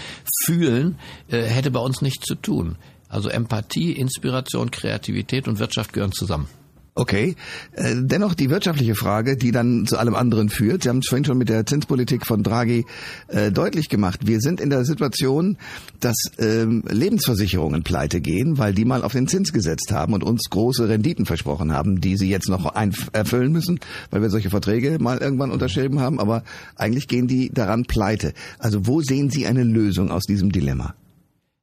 fühlen, 0.43 0.97
äh, 1.29 1.43
hätte 1.43 1.71
bei 1.71 1.79
uns 1.79 2.01
nichts 2.01 2.25
zu 2.25 2.35
tun. 2.35 2.77
Also 3.09 3.29
Empathie, 3.29 3.91
Inspiration, 3.91 4.71
Kreativität 4.71 5.47
und 5.47 5.59
Wirtschaft 5.59 5.93
gehören 5.93 6.13
zusammen. 6.13 6.47
Okay. 6.93 7.35
Äh, 7.71 7.95
dennoch 8.01 8.33
die 8.33 8.49
wirtschaftliche 8.49 8.95
Frage, 8.95 9.37
die 9.37 9.51
dann 9.51 9.85
zu 9.87 9.97
allem 9.97 10.13
anderen 10.13 10.49
führt. 10.49 10.83
Sie 10.83 10.89
haben 10.89 10.99
es 10.99 11.07
vorhin 11.07 11.23
schon 11.23 11.37
mit 11.37 11.47
der 11.47 11.65
Zinspolitik 11.65 12.25
von 12.25 12.43
Draghi 12.43 12.85
äh, 13.29 13.49
deutlich 13.49 13.87
gemacht. 13.87 14.27
Wir 14.27 14.41
sind 14.41 14.59
in 14.59 14.69
der 14.69 14.83
Situation, 14.83 15.57
dass 16.01 16.17
ähm, 16.37 16.83
Lebensversicherungen 16.89 17.83
pleite 17.83 18.19
gehen, 18.19 18.57
weil 18.57 18.73
die 18.73 18.83
mal 18.83 19.03
auf 19.03 19.13
den 19.13 19.29
Zins 19.29 19.53
gesetzt 19.53 19.93
haben 19.93 20.13
und 20.13 20.23
uns 20.25 20.49
große 20.49 20.89
Renditen 20.89 21.25
versprochen 21.25 21.71
haben, 21.71 22.01
die 22.01 22.17
sie 22.17 22.29
jetzt 22.29 22.49
noch 22.49 22.75
erfüllen 22.75 23.53
müssen, 23.53 23.79
weil 24.09 24.21
wir 24.21 24.29
solche 24.29 24.49
Verträge 24.49 24.97
mal 24.99 25.19
irgendwann 25.19 25.51
unterschrieben 25.51 26.01
haben. 26.01 26.19
Aber 26.19 26.43
eigentlich 26.75 27.07
gehen 27.07 27.27
die 27.27 27.51
daran 27.53 27.85
pleite. 27.85 28.33
Also 28.59 28.85
wo 28.85 28.99
sehen 29.01 29.29
Sie 29.29 29.47
eine 29.47 29.63
Lösung 29.63 30.11
aus 30.11 30.23
diesem 30.23 30.51
Dilemma? 30.51 30.93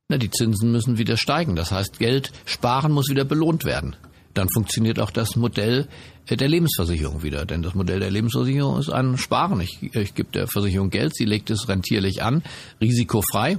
Na, 0.08 0.16
die 0.16 0.30
Zinsen 0.30 0.72
müssen 0.72 0.96
wieder 0.96 1.18
steigen. 1.18 1.54
Das 1.54 1.70
heißt, 1.70 1.98
Geld 1.98 2.32
sparen 2.46 2.92
muss 2.92 3.10
wieder 3.10 3.26
belohnt 3.26 3.66
werden 3.66 3.94
dann 4.34 4.48
funktioniert 4.52 5.00
auch 5.00 5.10
das 5.10 5.36
Modell 5.36 5.88
äh, 6.26 6.36
der 6.36 6.48
Lebensversicherung 6.48 7.22
wieder. 7.22 7.46
Denn 7.46 7.62
das 7.62 7.74
Modell 7.74 8.00
der 8.00 8.10
Lebensversicherung 8.10 8.78
ist 8.78 8.90
ein 8.90 9.18
Sparen. 9.18 9.60
Ich, 9.60 9.82
ich 9.94 10.14
gebe 10.14 10.30
der 10.32 10.46
Versicherung 10.46 10.90
Geld, 10.90 11.14
sie 11.14 11.24
legt 11.24 11.50
es 11.50 11.68
rentierlich 11.68 12.22
an, 12.22 12.42
risikofrei. 12.80 13.58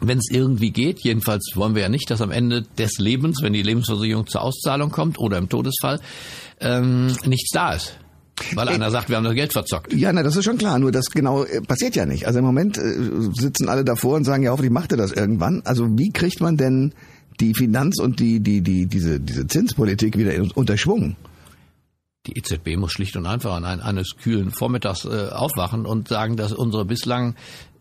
Wenn 0.00 0.18
es 0.18 0.30
irgendwie 0.30 0.70
geht, 0.70 1.02
jedenfalls 1.02 1.52
wollen 1.56 1.74
wir 1.74 1.82
ja 1.82 1.88
nicht, 1.88 2.10
dass 2.10 2.20
am 2.20 2.30
Ende 2.30 2.62
des 2.62 2.98
Lebens, 2.98 3.42
wenn 3.42 3.52
die 3.52 3.62
Lebensversicherung 3.62 4.26
zur 4.26 4.42
Auszahlung 4.42 4.90
kommt 4.90 5.18
oder 5.18 5.36
im 5.36 5.48
Todesfall, 5.48 6.00
ähm, 6.60 7.08
nichts 7.26 7.50
da 7.52 7.72
ist. 7.72 7.98
Weil 8.54 8.68
äh, 8.68 8.72
einer 8.72 8.90
sagt, 8.90 9.08
wir 9.08 9.16
haben 9.16 9.24
das 9.24 9.34
Geld 9.34 9.52
verzockt. 9.52 9.92
Ja, 9.92 10.12
na, 10.12 10.22
das 10.22 10.36
ist 10.36 10.44
schon 10.44 10.58
klar. 10.58 10.78
Nur 10.78 10.92
das 10.92 11.10
genau 11.10 11.44
äh, 11.44 11.60
passiert 11.60 11.96
ja 11.96 12.06
nicht. 12.06 12.26
Also 12.26 12.38
im 12.38 12.44
Moment 12.44 12.76
sitzen 12.76 13.68
alle 13.68 13.84
davor 13.84 14.16
und 14.16 14.24
sagen, 14.24 14.44
ja, 14.44 14.50
hoffentlich 14.50 14.72
macht 14.72 14.92
er 14.92 14.98
das 14.98 15.12
irgendwann. 15.12 15.62
Also 15.64 15.86
wie 15.98 16.10
kriegt 16.10 16.40
man 16.40 16.56
denn 16.56 16.94
die 17.40 17.54
Finanz- 17.54 18.00
und 18.00 18.20
die, 18.20 18.40
die, 18.40 18.60
die, 18.60 18.86
diese, 18.86 19.20
diese 19.20 19.46
Zinspolitik 19.46 20.16
wieder 20.16 20.32
unter 20.54 20.76
Schwung. 20.76 21.16
Die 22.26 22.36
EZB 22.36 22.76
muss 22.76 22.92
schlicht 22.92 23.16
und 23.16 23.26
einfach 23.26 23.54
an 23.54 23.64
eines 23.64 24.16
kühlen 24.16 24.50
Vormittags 24.50 25.06
äh, 25.06 25.30
aufwachen 25.30 25.86
und 25.86 26.08
sagen, 26.08 26.36
dass 26.36 26.52
unsere 26.52 26.84
bislang 26.84 27.34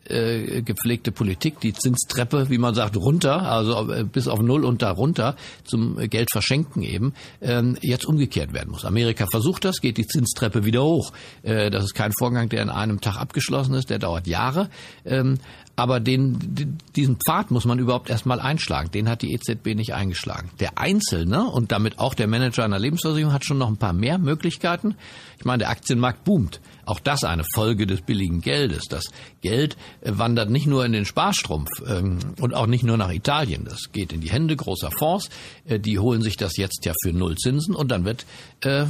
äh, 0.10 0.62
gepflegte 0.62 1.12
Politik, 1.12 1.60
die 1.60 1.74
Zinstreppe, 1.74 2.50
wie 2.50 2.58
man 2.58 2.74
sagt, 2.74 2.98
runter, 2.98 3.44
also 3.44 3.92
äh, 3.92 4.04
bis 4.04 4.28
auf 4.28 4.42
Null 4.42 4.66
und 4.66 4.82
darunter 4.82 5.36
zum 5.64 5.98
Geld 6.10 6.30
verschenken 6.32 6.82
eben, 6.84 7.14
ähm, 7.42 7.78
jetzt 7.82 8.06
umgekehrt 8.06 8.54
werden 8.54 8.72
muss. 8.72 8.86
Amerika 8.86 9.26
versucht 9.30 9.66
das, 9.66 9.82
geht 9.82 9.98
die 9.98 10.08
Zinstreppe 10.08 10.66
wieder 10.66 10.84
hoch. 10.84 11.12
Äh, 11.44 11.70
das 11.70 11.84
ist 11.84 11.94
kein 11.94 12.12
Vorgang, 12.18 12.50
der 12.50 12.64
in 12.64 12.70
einem 12.70 13.02
Tag 13.02 13.18
abgeschlossen 13.18 13.74
ist, 13.76 13.90
der 13.90 14.00
dauert 14.00 14.26
Jahre. 14.26 14.70
Ähm, 15.06 15.38
aber 15.80 16.02
den, 16.02 16.78
diesen 16.98 17.18
Pfad 17.26 17.52
muss 17.52 17.64
man 17.64 17.80
überhaupt 17.80 18.10
erstmal 18.10 18.42
einschlagen. 18.42 18.92
Den 18.92 19.08
hat 19.08 19.22
die 19.22 19.32
EZB 19.32 19.76
nicht 19.76 19.94
eingeschlagen. 19.94 20.50
Der 20.60 20.78
Einzelne 20.78 21.46
und 21.46 21.72
damit 21.72 22.00
auch 22.00 22.14
der 22.14 22.28
Manager 22.28 22.66
einer 22.66 22.80
Lebensversicherung 22.80 23.32
hat 23.32 23.46
schon 23.46 23.60
noch 23.60 23.70
ein 23.70 23.78
paar 23.78 23.94
mehr 23.94 24.18
Möglichkeiten. 24.18 24.96
Ich 25.38 25.46
meine, 25.46 25.60
der 25.60 25.70
Aktienmarkt 25.70 26.26
boomt. 26.26 26.60
Auch 26.86 27.00
das 27.00 27.24
eine 27.24 27.46
Folge 27.54 27.88
des 27.88 28.02
billigen 28.02 28.42
Geldes. 28.42 28.90
Das 28.90 29.06
Geld 29.40 29.78
äh, 30.02 30.12
wandert 30.16 30.50
nicht 30.50 30.68
nur 30.68 30.84
in 30.84 30.92
den 30.92 31.06
Sparstrumpf 31.06 31.70
ähm, 31.88 32.20
und 32.42 32.54
auch 32.54 32.68
nicht 32.68 32.84
nur 32.84 32.98
nach 32.98 33.12
Italien. 33.12 33.64
Das 33.64 33.94
geht 33.94 34.12
in 34.12 34.20
die 34.20 34.32
Hände 34.32 34.58
großer 34.58 34.92
Fonds. 34.92 35.30
Äh, 35.64 35.80
die 35.80 35.98
holen 35.98 36.22
sich 36.22 36.36
das 36.36 36.58
jetzt 36.58 36.86
ja 36.86 36.92
für 37.02 37.14
Null 37.14 37.38
Zinsen 37.38 37.74
und 37.74 37.90
dann 37.90 38.04
wird 38.04 38.26
äh, 38.66 38.86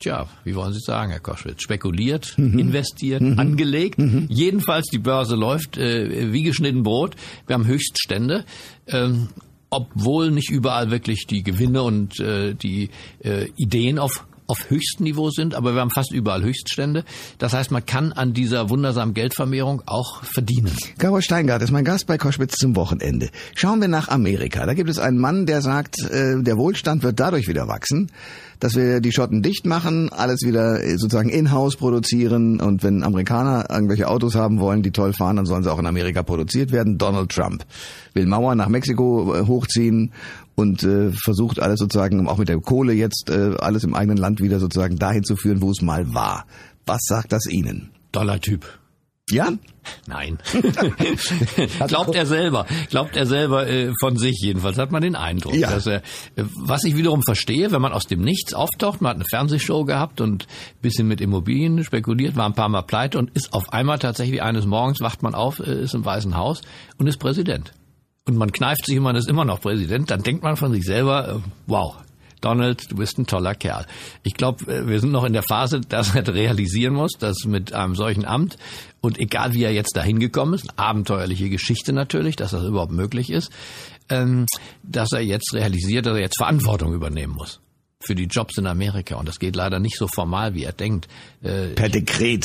Tja, 0.00 0.28
wie 0.44 0.54
wollen 0.54 0.72
Sie 0.72 0.80
sagen, 0.80 1.10
Herr 1.10 1.20
Koschwitz? 1.20 1.62
Spekuliert, 1.62 2.34
mhm. 2.36 2.58
investiert, 2.58 3.22
mhm. 3.22 3.38
angelegt. 3.38 3.98
Mhm. 3.98 4.26
Jedenfalls 4.28 4.86
die 4.86 4.98
Börse 4.98 5.36
läuft 5.36 5.78
äh, 5.78 6.32
wie 6.32 6.42
geschnitten 6.42 6.82
Brot. 6.82 7.16
Wir 7.46 7.54
haben 7.54 7.66
Höchststände. 7.66 8.44
Ähm, 8.86 9.28
obwohl 9.70 10.30
nicht 10.30 10.50
überall 10.50 10.90
wirklich 10.90 11.26
die 11.26 11.42
Gewinne 11.42 11.82
und 11.82 12.20
äh, 12.20 12.54
die 12.54 12.90
äh, 13.24 13.48
Ideen 13.56 13.98
auf 13.98 14.24
auf 14.46 14.70
höchstem 14.70 15.04
Niveau 15.04 15.30
sind, 15.30 15.54
aber 15.54 15.74
wir 15.74 15.80
haben 15.80 15.90
fast 15.90 16.12
überall 16.12 16.42
Höchststände. 16.42 17.04
Das 17.38 17.52
heißt, 17.52 17.70
man 17.70 17.86
kann 17.86 18.12
an 18.12 18.34
dieser 18.34 18.70
wundersamen 18.70 19.14
Geldvermehrung 19.14 19.82
auch 19.86 20.22
verdienen. 20.22 20.72
Gabor 20.98 21.22
Steingart 21.22 21.62
ist 21.62 21.70
mein 21.70 21.84
Gast 21.84 22.06
bei 22.06 22.18
Koschwitz 22.18 22.56
zum 22.56 22.76
Wochenende. 22.76 23.30
Schauen 23.54 23.80
wir 23.80 23.88
nach 23.88 24.08
Amerika. 24.08 24.66
Da 24.66 24.74
gibt 24.74 24.90
es 24.90 24.98
einen 24.98 25.18
Mann, 25.18 25.46
der 25.46 25.62
sagt, 25.62 25.98
äh, 26.10 26.42
der 26.42 26.56
Wohlstand 26.56 27.02
wird 27.02 27.20
dadurch 27.20 27.48
wieder 27.48 27.68
wachsen, 27.68 28.10
dass 28.60 28.76
wir 28.76 29.00
die 29.00 29.12
Schotten 29.12 29.42
dicht 29.42 29.66
machen, 29.66 30.10
alles 30.10 30.42
wieder 30.42 30.82
äh, 30.82 30.96
sozusagen 30.96 31.28
in-house 31.28 31.76
produzieren 31.76 32.60
und 32.60 32.82
wenn 32.82 33.02
Amerikaner 33.02 33.66
irgendwelche 33.70 34.08
Autos 34.08 34.34
haben 34.34 34.60
wollen, 34.60 34.82
die 34.82 34.90
toll 34.90 35.12
fahren, 35.12 35.36
dann 35.36 35.46
sollen 35.46 35.62
sie 35.62 35.72
auch 35.72 35.78
in 35.78 35.86
Amerika 35.86 36.22
produziert 36.22 36.72
werden. 36.72 36.98
Donald 36.98 37.30
Trump 37.30 37.64
will 38.14 38.26
Mauer 38.26 38.54
nach 38.54 38.68
Mexiko 38.68 39.34
äh, 39.34 39.46
hochziehen 39.46 40.12
und 40.54 40.82
äh, 40.82 41.12
versucht 41.12 41.60
alles 41.60 41.80
sozusagen 41.80 42.26
auch 42.28 42.38
mit 42.38 42.48
der 42.48 42.58
Kohle 42.58 42.92
jetzt 42.92 43.30
äh, 43.30 43.56
alles 43.58 43.84
im 43.84 43.94
eigenen 43.94 44.18
Land 44.18 44.40
wieder 44.40 44.60
sozusagen 44.60 44.96
dahin 44.96 45.24
zu 45.24 45.36
führen, 45.36 45.60
wo 45.60 45.70
es 45.70 45.82
mal 45.82 46.14
war. 46.14 46.46
Was 46.86 47.00
sagt 47.04 47.32
das 47.32 47.46
Ihnen? 47.46 47.90
Toller 48.12 48.40
Typ. 48.40 48.66
Ja? 49.30 49.48
Nein. 50.06 50.38
glaubt 51.88 52.14
er 52.14 52.26
selber. 52.26 52.66
Glaubt 52.90 53.16
er 53.16 53.24
selber 53.26 53.66
äh, 53.66 53.92
von 53.98 54.18
sich 54.18 54.38
jedenfalls. 54.42 54.76
Hat 54.76 54.92
man 54.92 55.00
den 55.00 55.16
Eindruck. 55.16 55.54
Ja. 55.54 55.70
Dass 55.70 55.86
er, 55.86 56.02
äh, 56.36 56.44
was 56.56 56.84
ich 56.84 56.94
wiederum 56.96 57.22
verstehe, 57.22 57.72
wenn 57.72 57.80
man 57.80 57.92
aus 57.92 58.06
dem 58.06 58.20
Nichts 58.20 58.52
auftaucht, 58.52 59.00
man 59.00 59.10
hat 59.10 59.16
eine 59.16 59.24
Fernsehshow 59.28 59.84
gehabt 59.84 60.20
und 60.20 60.46
bisschen 60.82 61.08
mit 61.08 61.22
Immobilien 61.22 61.82
spekuliert, 61.84 62.36
war 62.36 62.46
ein 62.46 62.54
paar 62.54 62.68
Mal 62.68 62.82
pleite 62.82 63.18
und 63.18 63.30
ist 63.30 63.54
auf 63.54 63.72
einmal 63.72 63.98
tatsächlich 63.98 64.42
eines 64.42 64.66
Morgens, 64.66 65.00
wacht 65.00 65.22
man 65.22 65.34
auf, 65.34 65.58
äh, 65.58 65.82
ist 65.82 65.94
im 65.94 66.04
Weißen 66.04 66.36
Haus 66.36 66.60
und 66.98 67.06
ist 67.06 67.16
Präsident 67.16 67.72
und 68.26 68.36
man 68.36 68.52
kneift 68.52 68.86
sich 68.86 68.96
und 68.96 69.04
man 69.04 69.16
ist 69.16 69.28
immer 69.28 69.44
noch 69.44 69.60
Präsident, 69.60 70.10
dann 70.10 70.22
denkt 70.22 70.42
man 70.42 70.56
von 70.56 70.72
sich 70.72 70.84
selber, 70.84 71.28
äh, 71.28 71.38
wow, 71.66 71.96
Donald, 72.40 72.90
du 72.90 72.96
bist 72.96 73.18
ein 73.18 73.26
toller 73.26 73.54
Kerl. 73.54 73.86
Ich 74.22 74.34
glaube, 74.34 74.70
äh, 74.72 74.86
wir 74.86 75.00
sind 75.00 75.12
noch 75.12 75.24
in 75.24 75.32
der 75.32 75.42
Phase, 75.42 75.80
dass 75.80 76.14
er 76.14 76.26
realisieren 76.26 76.94
muss, 76.94 77.12
dass 77.12 77.44
mit 77.46 77.72
einem 77.72 77.94
solchen 77.94 78.24
Amt 78.24 78.56
und 79.00 79.18
egal 79.18 79.54
wie 79.54 79.64
er 79.64 79.72
jetzt 79.72 79.96
dahin 79.96 80.20
gekommen 80.20 80.54
ist, 80.54 80.78
abenteuerliche 80.78 81.50
Geschichte 81.50 81.92
natürlich, 81.92 82.36
dass 82.36 82.52
das 82.52 82.64
überhaupt 82.64 82.92
möglich 82.92 83.30
ist, 83.30 83.50
ähm, 84.08 84.46
dass 84.82 85.12
er 85.12 85.20
jetzt 85.20 85.52
realisiert, 85.54 86.06
dass 86.06 86.14
er 86.14 86.22
jetzt 86.22 86.38
Verantwortung 86.38 86.94
übernehmen 86.94 87.34
muss 87.34 87.60
für 88.00 88.14
die 88.14 88.24
Jobs 88.24 88.58
in 88.58 88.66
Amerika. 88.66 89.16
Und 89.16 89.28
das 89.28 89.38
geht 89.38 89.56
leider 89.56 89.80
nicht 89.80 89.96
so 89.96 90.06
formal, 90.06 90.54
wie 90.54 90.64
er 90.64 90.72
denkt. 90.72 91.08
Äh, 91.42 91.68
per 91.68 91.88
Dekret 91.88 92.44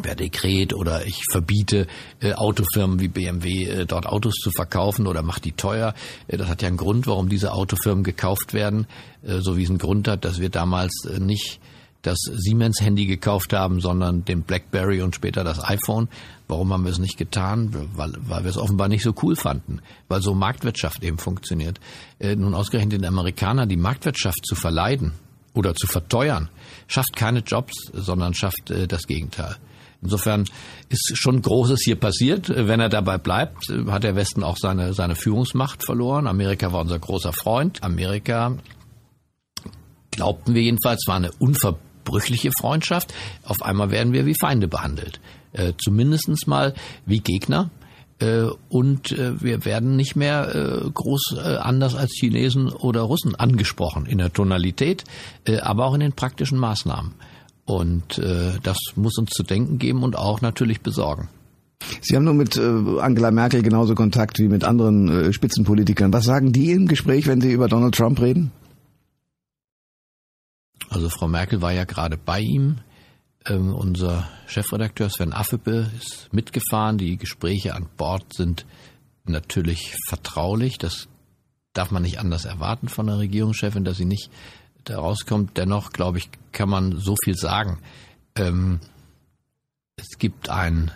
per 0.00 0.14
Dekret 0.14 0.74
oder 0.74 1.06
ich 1.06 1.22
verbiete 1.30 1.86
äh, 2.20 2.32
Autofirmen 2.32 3.00
wie 3.00 3.08
BMW 3.08 3.64
äh, 3.64 3.86
dort 3.86 4.06
Autos 4.06 4.34
zu 4.34 4.50
verkaufen 4.50 5.06
oder 5.06 5.22
mache 5.22 5.40
die 5.40 5.52
teuer. 5.52 5.94
Äh, 6.28 6.36
das 6.36 6.48
hat 6.48 6.62
ja 6.62 6.68
einen 6.68 6.76
Grund, 6.76 7.06
warum 7.06 7.28
diese 7.28 7.52
Autofirmen 7.52 8.04
gekauft 8.04 8.54
werden, 8.54 8.86
äh, 9.22 9.40
so 9.40 9.56
wie 9.56 9.64
es 9.64 9.68
einen 9.68 9.78
Grund 9.78 10.08
hat, 10.08 10.24
dass 10.24 10.40
wir 10.40 10.48
damals 10.48 11.04
äh, 11.04 11.18
nicht 11.18 11.60
das 12.02 12.18
Siemens-Handy 12.18 13.06
gekauft 13.06 13.52
haben, 13.52 13.80
sondern 13.80 14.24
den 14.24 14.42
BlackBerry 14.42 15.02
und 15.02 15.14
später 15.14 15.44
das 15.44 15.62
iPhone. 15.64 16.08
Warum 16.48 16.72
haben 16.72 16.84
wir 16.84 16.90
es 16.90 16.98
nicht 16.98 17.16
getan? 17.16 17.70
Weil, 17.94 18.12
weil 18.18 18.42
wir 18.42 18.50
es 18.50 18.58
offenbar 18.58 18.88
nicht 18.88 19.04
so 19.04 19.14
cool 19.22 19.36
fanden, 19.36 19.80
weil 20.08 20.20
so 20.20 20.34
Marktwirtschaft 20.34 21.02
eben 21.04 21.18
funktioniert. 21.18 21.80
Äh, 22.18 22.36
nun 22.36 22.54
ausgerechnet 22.54 23.00
den 23.00 23.04
Amerikanern 23.04 23.68
die 23.68 23.76
Marktwirtschaft 23.76 24.44
zu 24.44 24.54
verleiden 24.54 25.12
oder 25.54 25.74
zu 25.74 25.86
verteuern, 25.86 26.48
schafft 26.88 27.14
keine 27.14 27.40
Jobs, 27.40 27.74
sondern 27.92 28.34
schafft 28.34 28.70
äh, 28.70 28.88
das 28.88 29.06
Gegenteil. 29.06 29.56
Insofern 30.02 30.44
ist 30.88 31.12
schon 31.14 31.40
Großes 31.40 31.82
hier 31.84 31.96
passiert. 31.96 32.48
Wenn 32.48 32.80
er 32.80 32.88
dabei 32.88 33.18
bleibt, 33.18 33.68
hat 33.86 34.02
der 34.02 34.16
Westen 34.16 34.42
auch 34.42 34.56
seine, 34.56 34.94
seine 34.94 35.14
Führungsmacht 35.14 35.84
verloren. 35.84 36.26
Amerika 36.26 36.72
war 36.72 36.80
unser 36.80 36.98
großer 36.98 37.32
Freund. 37.32 37.82
Amerika, 37.82 38.56
glaubten 40.10 40.54
wir 40.54 40.62
jedenfalls, 40.62 41.04
war 41.06 41.16
eine 41.16 41.30
unverbrüchliche 41.32 42.50
Freundschaft. 42.58 43.14
Auf 43.44 43.62
einmal 43.62 43.90
werden 43.90 44.12
wir 44.12 44.26
wie 44.26 44.34
Feinde 44.38 44.66
behandelt. 44.66 45.20
Äh, 45.52 45.74
zumindest 45.78 46.48
mal 46.48 46.74
wie 47.06 47.20
Gegner. 47.20 47.70
Äh, 48.22 48.46
und 48.68 49.12
äh, 49.12 49.40
wir 49.40 49.64
werden 49.64 49.96
nicht 49.96 50.14
mehr 50.16 50.54
äh, 50.54 50.90
groß 50.90 51.38
anders 51.38 51.94
als 51.94 52.12
Chinesen 52.12 52.68
oder 52.68 53.02
Russen 53.02 53.34
angesprochen 53.34 54.06
in 54.06 54.18
der 54.18 54.32
Tonalität, 54.32 55.04
aber 55.62 55.86
auch 55.86 55.94
in 55.94 56.00
den 56.00 56.12
praktischen 56.12 56.58
Maßnahmen. 56.58 57.14
Und 57.72 58.18
äh, 58.18 58.58
das 58.62 58.76
muss 58.96 59.16
uns 59.16 59.30
zu 59.30 59.42
denken 59.42 59.78
geben 59.78 60.02
und 60.02 60.14
auch 60.14 60.42
natürlich 60.42 60.82
besorgen. 60.82 61.30
Sie 62.02 62.14
haben 62.14 62.24
nur 62.24 62.34
mit 62.34 62.58
äh, 62.58 63.00
Angela 63.00 63.30
Merkel 63.30 63.62
genauso 63.62 63.94
Kontakt 63.94 64.38
wie 64.38 64.48
mit 64.48 64.62
anderen 64.62 65.08
äh, 65.08 65.32
Spitzenpolitikern. 65.32 66.12
Was 66.12 66.24
sagen 66.24 66.52
die 66.52 66.72
im 66.72 66.86
Gespräch, 66.86 67.26
wenn 67.26 67.40
Sie 67.40 67.50
über 67.50 67.68
Donald 67.68 67.94
Trump 67.94 68.20
reden? 68.20 68.52
Also 70.90 71.08
Frau 71.08 71.28
Merkel 71.28 71.62
war 71.62 71.72
ja 71.72 71.84
gerade 71.84 72.18
bei 72.18 72.40
ihm. 72.40 72.76
Ähm, 73.46 73.74
unser 73.74 74.28
Chefredakteur 74.46 75.08
Sven 75.08 75.32
Affebe 75.32 75.90
ist 75.96 76.28
mitgefahren. 76.30 76.98
Die 76.98 77.16
Gespräche 77.16 77.74
an 77.74 77.86
Bord 77.96 78.34
sind 78.34 78.66
natürlich 79.24 79.96
vertraulich. 80.08 80.76
Das 80.76 81.08
darf 81.72 81.90
man 81.90 82.02
nicht 82.02 82.18
anders 82.18 82.44
erwarten 82.44 82.88
von 82.88 83.06
der 83.06 83.18
Regierungschefin, 83.18 83.82
dass 83.82 83.96
sie 83.96 84.04
nicht 84.04 84.30
da 84.84 84.98
rauskommt. 84.98 85.56
Dennoch, 85.56 85.90
glaube 85.92 86.18
ich, 86.18 86.30
kann 86.52 86.68
man 86.68 86.98
so 86.98 87.16
viel 87.24 87.34
sagen. 87.34 87.78
Ähm, 88.34 88.80
es 89.96 90.18
gibt 90.18 90.48
ein 90.48 90.90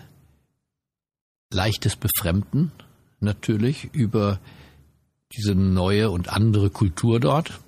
leichtes 1.52 1.97
Befremden 1.97 2.73
natürlich 3.21 3.85
über 3.93 4.40
diese 5.33 5.55
neue 5.55 6.11
und 6.11 6.28
andere 6.28 6.71
Kultur 6.71 7.21
dort. 7.21 7.61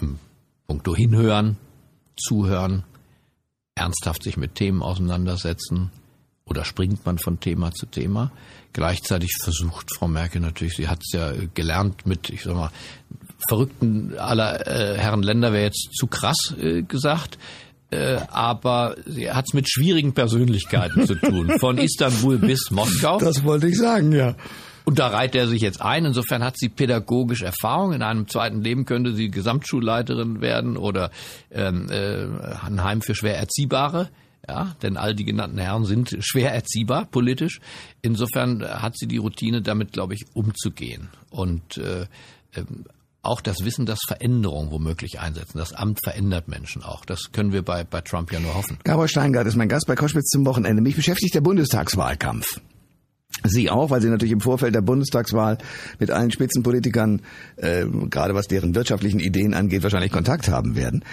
Im 0.00 0.18
Punkto 0.66 0.94
hinhören, 0.94 1.56
zuhören, 2.16 2.84
ernsthaft 3.74 4.22
sich 4.22 4.36
mit 4.36 4.54
Themen 4.54 4.82
auseinandersetzen 4.82 5.90
oder 6.44 6.64
springt 6.64 7.04
man 7.04 7.18
von 7.18 7.40
Thema 7.40 7.72
zu 7.72 7.86
Thema. 7.86 8.32
Gleichzeitig 8.72 9.30
versucht 9.42 9.94
Frau 9.94 10.08
Merkel 10.08 10.40
natürlich, 10.40 10.76
sie 10.76 10.88
hat 10.88 11.00
es 11.02 11.12
ja 11.12 11.32
gelernt 11.54 12.06
mit, 12.06 12.30
ich 12.30 12.42
sag 12.42 12.54
mal, 12.54 12.70
Verrückten 13.48 14.14
aller 14.18 14.66
äh, 14.66 14.98
Herren 14.98 15.22
Länder 15.22 15.52
wäre 15.52 15.64
jetzt 15.64 15.90
zu 15.94 16.06
krass 16.06 16.54
äh, 16.60 16.82
gesagt, 16.82 17.38
äh, 17.90 18.18
aber 18.28 18.96
sie 19.06 19.30
hat 19.30 19.46
es 19.48 19.54
mit 19.54 19.70
schwierigen 19.70 20.12
Persönlichkeiten 20.12 21.06
zu 21.06 21.14
tun, 21.14 21.52
von 21.60 21.78
Istanbul 21.78 22.38
bis 22.38 22.70
Moskau. 22.70 23.18
Das 23.18 23.44
wollte 23.44 23.68
ich 23.68 23.78
sagen, 23.78 24.12
ja. 24.12 24.34
Und 24.84 25.00
da 25.00 25.08
reiht 25.08 25.34
er 25.34 25.48
sich 25.48 25.62
jetzt 25.62 25.82
ein. 25.82 26.04
Insofern 26.04 26.44
hat 26.44 26.56
sie 26.56 26.68
pädagogisch 26.68 27.42
Erfahrung. 27.42 27.92
In 27.92 28.02
einem 28.02 28.28
zweiten 28.28 28.62
Leben 28.62 28.84
könnte 28.84 29.14
sie 29.14 29.30
Gesamtschulleiterin 29.30 30.40
werden 30.40 30.76
oder 30.76 31.10
ähm, 31.50 31.88
äh, 31.90 32.26
ein 32.64 32.84
Heim 32.84 33.02
für 33.02 33.16
schwer 33.16 33.36
Erziehbare. 33.36 34.08
Ja, 34.48 34.76
denn 34.82 34.96
all 34.96 35.12
die 35.16 35.24
genannten 35.24 35.58
Herren 35.58 35.84
sind 35.84 36.16
schwer 36.20 36.52
erziehbar 36.52 37.06
politisch. 37.06 37.60
Insofern 38.00 38.62
hat 38.62 38.96
sie 38.96 39.08
die 39.08 39.16
Routine, 39.16 39.60
damit, 39.60 39.92
glaube 39.92 40.14
ich, 40.14 40.24
umzugehen. 40.34 41.08
Und 41.30 41.78
äh, 41.78 42.06
ähm, 42.54 42.84
auch 43.26 43.40
das 43.40 43.64
Wissen, 43.64 43.86
dass 43.86 44.00
Veränderungen 44.06 44.70
womöglich 44.70 45.20
einsetzen. 45.20 45.58
Das 45.58 45.72
Amt 45.72 46.00
verändert 46.02 46.48
Menschen 46.48 46.82
auch. 46.82 47.04
Das 47.04 47.32
können 47.32 47.52
wir 47.52 47.62
bei, 47.62 47.84
bei 47.84 48.00
Trump 48.00 48.32
ja 48.32 48.40
nur 48.40 48.54
hoffen. 48.54 48.78
Gabor 48.84 49.08
Steingart 49.08 49.46
ist 49.46 49.56
mein 49.56 49.68
Gast 49.68 49.86
bei 49.86 49.94
Koschwitz 49.94 50.28
zum 50.30 50.46
Wochenende. 50.46 50.82
Mich 50.82 50.96
beschäftigt 50.96 51.34
der 51.34 51.40
Bundestagswahlkampf. 51.40 52.60
Sie 53.44 53.70
auch, 53.70 53.90
weil 53.90 54.00
Sie 54.00 54.08
natürlich 54.08 54.32
im 54.32 54.40
Vorfeld 54.40 54.74
der 54.74 54.80
Bundestagswahl 54.80 55.58
mit 55.98 56.10
allen 56.10 56.30
Spitzenpolitikern, 56.30 57.22
äh, 57.56 57.84
gerade 58.08 58.34
was 58.34 58.46
deren 58.46 58.74
wirtschaftlichen 58.74 59.20
Ideen 59.20 59.54
angeht, 59.54 59.82
wahrscheinlich 59.82 60.12
Kontakt 60.12 60.48
haben 60.48 60.74
werden. 60.74 61.04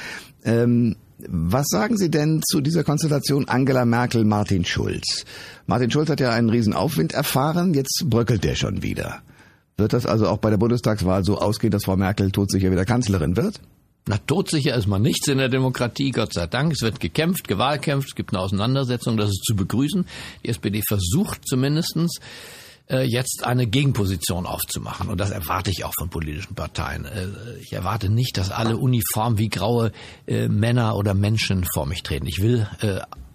Ähm, 0.44 0.96
was 1.28 1.68
sagen 1.70 1.98
Sie 1.98 2.10
denn 2.10 2.42
zu 2.44 2.62
dieser 2.62 2.84
Konstellation 2.84 3.48
Angela 3.48 3.86
Merkel, 3.86 4.26
Martin 4.26 4.66
Schulz? 4.66 5.26
Martin 5.68 5.92
Schulz 5.92 6.10
hat 6.10 6.20
ja 6.20 6.32
einen 6.32 6.50
riesen 6.50 6.74
Aufwind 6.74 7.14
erfahren, 7.14 7.74
jetzt 7.74 8.04
bröckelt 8.06 8.44
der 8.44 8.56
schon 8.56 8.84
wieder. 8.84 9.22
Wird 9.78 9.94
das 9.94 10.06
also 10.06 10.28
auch 10.28 10.38
bei 10.38 10.50
der 10.50 10.58
Bundestagswahl 10.58 11.24
so 11.24 11.38
ausgehen, 11.38 11.72
dass 11.72 11.86
Frau 11.86 11.98
Merkel 11.98 12.32
todsicher 12.32 12.72
wieder 12.72 12.86
Kanzlerin 12.86 13.36
wird? 13.36 13.60
Na, 14.06 14.18
todsicher 14.18 14.76
ist 14.76 14.88
man 14.88 15.02
nichts 15.02 15.28
in 15.30 15.38
der 15.38 15.50
Demokratie, 15.50 16.12
Gott 16.12 16.34
sei 16.34 16.46
Dank. 16.46 16.74
Es 16.74 16.82
wird 16.82 17.00
gekämpft, 17.00 17.48
gewahlkämpft, 17.48 18.10
es 18.10 18.16
gibt 18.16 18.34
eine 18.34 18.42
Auseinandersetzung, 18.42 19.18
das 19.18 19.30
ist 19.30 19.44
zu 19.46 19.56
begrüßen. 19.56 20.06
Die 20.44 20.50
SPD 20.50 20.82
versucht 20.86 21.48
zumindestens 21.48 22.20
äh, 22.90 23.04
jetzt 23.04 23.46
eine 23.46 23.66
Gegenposition 23.66 24.46
aufzumachen. 24.46 25.10
Und 25.10 25.22
das 25.22 25.32
erwarte 25.32 25.72
ich 25.72 25.86
auch 25.86 25.94
von 25.98 26.10
politischen 26.10 26.54
Parteien. 26.54 27.06
Äh, 27.06 27.28
ich 27.62 27.72
erwarte 27.72 28.10
nicht, 28.10 28.38
dass 28.38 28.52
alle 28.52 28.76
uniform 28.78 29.38
wie 29.38 29.48
graue 29.48 29.94
äh, 30.28 30.50
Männer 30.50 30.98
oder 30.98 31.14
Menschen 31.14 31.66
vor 31.74 31.86
mich 31.86 32.04
treten. 32.04 32.28
Ich 32.28 32.42
will 32.42 32.68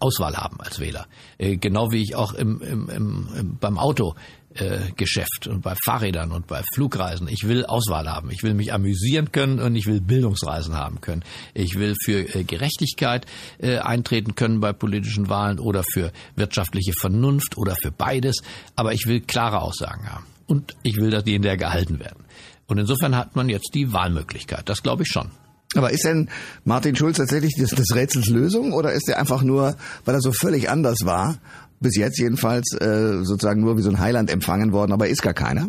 Auswahl 0.01 0.37
haben 0.37 0.61
als 0.61 0.79
Wähler. 0.79 1.07
Äh, 1.39 1.57
genau 1.57 1.91
wie 1.91 2.03
ich 2.03 2.15
auch 2.15 2.35
im, 2.35 2.61
im, 2.61 2.89
im, 2.89 3.57
beim 3.61 3.79
Auto 3.79 4.15
äh, 4.55 4.93
Geschäft 4.97 5.47
und 5.47 5.63
bei 5.63 5.75
Fahrrädern 5.85 6.33
und 6.33 6.47
bei 6.47 6.63
Flugreisen. 6.75 7.29
Ich 7.29 7.47
will 7.47 7.65
Auswahl 7.67 8.09
haben. 8.09 8.31
Ich 8.31 8.43
will 8.43 8.55
mich 8.55 8.73
amüsieren 8.73 9.31
können 9.33 9.61
und 9.61 9.77
ich 9.77 9.87
will 9.87 10.01
Bildungsreisen 10.01 10.75
haben 10.75 11.01
können. 11.01 11.23
Ich 11.55 11.79
will 11.79 11.95
für 12.03 12.35
äh, 12.35 12.45
Gerechtigkeit 12.45 13.27
äh, 13.59 13.79
eintreten 13.79 14.35
können 14.35 14.61
bei 14.61 14.73
politischen 14.73 15.29
Wahlen 15.29 15.59
oder 15.59 15.85
für 15.85 16.13
wirtschaftliche 16.35 16.93
Vernunft 16.99 17.57
oder 17.57 17.77
für 17.77 17.91
beides. 17.91 18.39
Aber 18.75 18.93
ich 18.93 19.07
will 19.07 19.21
klare 19.21 19.61
Aussagen 19.61 20.11
haben. 20.11 20.25
Und 20.47 20.77
ich 20.83 20.97
will, 20.97 21.11
dass 21.11 21.25
die 21.25 21.35
in 21.35 21.43
der 21.43 21.57
gehalten 21.57 22.01
werden. 22.01 22.25
Und 22.67 22.79
insofern 22.79 23.17
hat 23.17 23.37
man 23.37 23.49
jetzt 23.49 23.75
die 23.75 23.93
Wahlmöglichkeit. 23.93 24.69
Das 24.69 24.83
glaube 24.83 25.03
ich 25.03 25.09
schon. 25.09 25.31
Aber 25.75 25.91
ist 25.91 26.05
denn 26.05 26.31
Martin 26.65 26.97
Schulz 26.97 27.19
tatsächlich 27.19 27.55
des, 27.55 27.71
des 27.71 27.95
Rätsels 27.95 28.29
Lösung 28.29 28.73
oder 28.73 28.93
ist 28.93 29.09
er 29.09 29.19
einfach 29.19 29.43
nur, 29.43 29.77
weil 30.07 30.15
er 30.15 30.21
so 30.21 30.33
völlig 30.33 30.71
anders 30.71 31.01
war, 31.05 31.37
bis 31.81 31.97
jetzt 31.97 32.19
jedenfalls 32.19 32.73
äh, 32.75 33.25
sozusagen 33.25 33.61
nur 33.61 33.77
wie 33.77 33.83
so 33.83 33.91
ein 33.91 33.99
Heiland 33.99 34.31
empfangen 34.31 34.73
worden, 34.73 34.93
aber 34.93 35.09
ist 35.09 35.23
gar 35.23 35.35
keiner? 35.35 35.69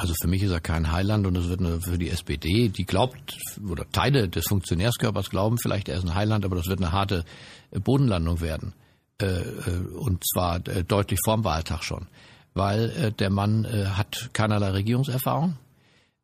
Also 0.00 0.14
für 0.18 0.28
mich 0.28 0.42
ist 0.42 0.50
er 0.50 0.60
kein 0.60 0.90
Heiland 0.92 1.26
und 1.26 1.36
es 1.36 1.48
wird 1.48 1.60
eine, 1.60 1.78
für 1.80 1.98
die 1.98 2.08
SPD, 2.08 2.70
die 2.70 2.86
glaubt, 2.86 3.36
oder 3.68 3.84
Teile 3.90 4.30
des 4.30 4.46
Funktionärskörpers 4.48 5.28
glauben 5.28 5.58
vielleicht, 5.58 5.90
er 5.90 5.98
ist 5.98 6.04
ein 6.04 6.14
Heiland, 6.14 6.46
aber 6.46 6.56
das 6.56 6.68
wird 6.68 6.80
eine 6.80 6.92
harte 6.92 7.24
äh, 7.70 7.80
Bodenlandung 7.80 8.40
werden. 8.40 8.72
Äh, 9.20 9.26
äh, 9.26 9.42
und 9.98 10.24
zwar 10.26 10.58
deutlich 10.58 11.20
vorm 11.22 11.44
Wahltag 11.44 11.84
schon. 11.84 12.06
Weil 12.54 13.12
der 13.12 13.30
Mann 13.30 13.64
hat 13.96 14.30
keinerlei 14.32 14.70
Regierungserfahrung. 14.70 15.56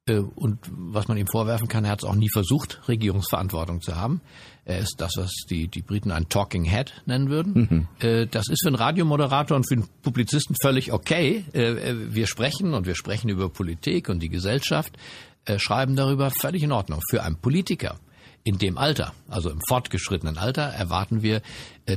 Und 0.08 0.58
was 0.68 1.06
man 1.06 1.16
ihm 1.18 1.28
vorwerfen 1.28 1.68
kann, 1.68 1.84
er 1.84 1.92
hat 1.92 2.02
es 2.02 2.08
auch 2.08 2.16
nie 2.16 2.30
versucht, 2.32 2.80
Regierungsverantwortung 2.88 3.80
zu 3.80 3.94
haben. 3.94 4.20
Er 4.66 4.80
ist 4.80 4.96
das, 4.98 5.12
was 5.16 5.30
die, 5.48 5.68
die 5.68 5.80
Briten 5.80 6.10
ein 6.10 6.28
Talking 6.28 6.64
Head 6.64 6.92
nennen 7.06 7.30
würden. 7.30 7.88
Mhm. 8.00 8.28
Das 8.30 8.48
ist 8.48 8.62
für 8.64 8.68
einen 8.68 8.76
Radiomoderator 8.76 9.56
und 9.56 9.66
für 9.68 9.74
einen 9.74 9.88
Publizisten 10.02 10.56
völlig 10.60 10.92
okay. 10.92 11.44
Wir 11.52 12.26
sprechen 12.26 12.74
und 12.74 12.84
wir 12.84 12.96
sprechen 12.96 13.28
über 13.28 13.48
Politik 13.48 14.08
und 14.08 14.20
die 14.20 14.28
Gesellschaft, 14.28 14.98
schreiben 15.56 15.94
darüber 15.94 16.32
völlig 16.32 16.64
in 16.64 16.72
Ordnung. 16.72 17.00
Für 17.08 17.22
einen 17.22 17.36
Politiker 17.36 18.00
in 18.42 18.58
dem 18.58 18.76
Alter, 18.76 19.12
also 19.28 19.50
im 19.50 19.60
fortgeschrittenen 19.68 20.36
Alter, 20.36 20.62
erwarten 20.62 21.22
wir, 21.22 21.42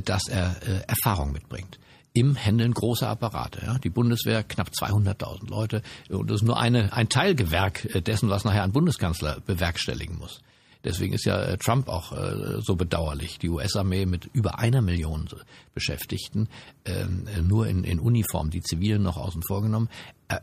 dass 0.04 0.28
er 0.28 0.54
Erfahrung 0.86 1.32
mitbringt 1.32 1.80
im 2.12 2.34
Händeln 2.36 2.72
großer 2.72 3.08
Apparate. 3.08 3.64
Ja. 3.64 3.78
Die 3.78 3.90
Bundeswehr 3.90 4.42
knapp 4.42 4.70
200.000 4.70 5.48
Leute 5.48 5.82
und 6.08 6.30
das 6.30 6.40
ist 6.40 6.46
nur 6.46 6.58
eine, 6.58 6.92
ein 6.92 7.08
Teilgewerk 7.08 7.88
dessen, 8.04 8.30
was 8.30 8.44
nachher 8.44 8.62
ein 8.62 8.72
Bundeskanzler 8.72 9.40
bewerkstelligen 9.46 10.18
muss. 10.18 10.40
Deswegen 10.84 11.12
ist 11.12 11.24
ja 11.24 11.40
äh, 11.42 11.58
Trump 11.58 11.88
auch 11.88 12.12
äh, 12.12 12.60
so 12.60 12.76
bedauerlich. 12.76 13.38
Die 13.38 13.48
US-Armee 13.48 14.06
mit 14.06 14.30
über 14.32 14.58
einer 14.58 14.80
Million 14.80 15.28
Beschäftigten, 15.74 16.48
ähm, 16.84 17.26
nur 17.46 17.66
in, 17.66 17.84
in 17.84 18.00
Uniform, 18.00 18.50
die 18.50 18.62
Zivilen 18.62 19.02
noch 19.02 19.16
außen 19.16 19.42
vor 19.42 19.62
genommen, 19.62 19.88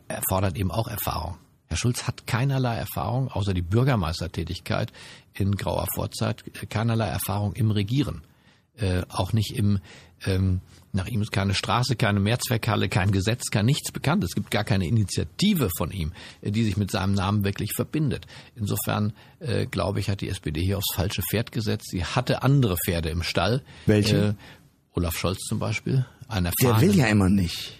erfordert 0.06 0.56
eben 0.56 0.70
auch 0.70 0.88
Erfahrung. 0.88 1.38
Herr 1.68 1.76
Schulz 1.76 2.06
hat 2.06 2.26
keinerlei 2.26 2.76
Erfahrung, 2.76 3.28
außer 3.28 3.52
die 3.52 3.62
Bürgermeistertätigkeit 3.62 4.92
in 5.34 5.54
grauer 5.54 5.86
Vorzeit, 5.94 6.44
keinerlei 6.70 7.08
Erfahrung 7.08 7.52
im 7.54 7.70
Regieren. 7.70 8.22
Äh, 8.78 9.02
auch 9.08 9.32
nicht 9.32 9.56
im 9.56 9.80
ähm, 10.24 10.60
nach 10.92 11.06
ihm 11.06 11.20
ist 11.20 11.32
keine 11.32 11.54
Straße, 11.54 11.96
keine 11.96 12.18
Mehrzweckhalle, 12.18 12.88
kein 12.88 13.12
Gesetz, 13.12 13.50
kein 13.50 13.66
nichts 13.66 13.92
bekannt. 13.92 14.24
Es 14.24 14.34
gibt 14.34 14.50
gar 14.50 14.64
keine 14.64 14.86
Initiative 14.86 15.68
von 15.76 15.90
ihm, 15.90 16.12
äh, 16.40 16.50
die 16.50 16.64
sich 16.64 16.76
mit 16.76 16.90
seinem 16.90 17.14
Namen 17.14 17.44
wirklich 17.44 17.72
verbindet. 17.74 18.26
Insofern, 18.56 19.12
äh, 19.40 19.66
glaube 19.66 20.00
ich, 20.00 20.08
hat 20.08 20.20
die 20.20 20.28
SPD 20.28 20.62
hier 20.62 20.78
aufs 20.78 20.94
falsche 20.94 21.22
Pferd 21.22 21.52
gesetzt. 21.52 21.90
Sie 21.90 22.04
hatte 22.04 22.42
andere 22.42 22.76
Pferde 22.84 23.10
im 23.10 23.22
Stall. 23.22 23.62
Welche? 23.86 24.16
Äh, 24.16 24.34
Olaf 24.94 25.16
Scholz 25.16 25.38
zum 25.40 25.58
Beispiel. 25.58 26.06
Ein 26.26 26.50
Der 26.60 26.80
will 26.80 26.96
ja 26.96 27.06
immer 27.06 27.28
nicht. 27.28 27.78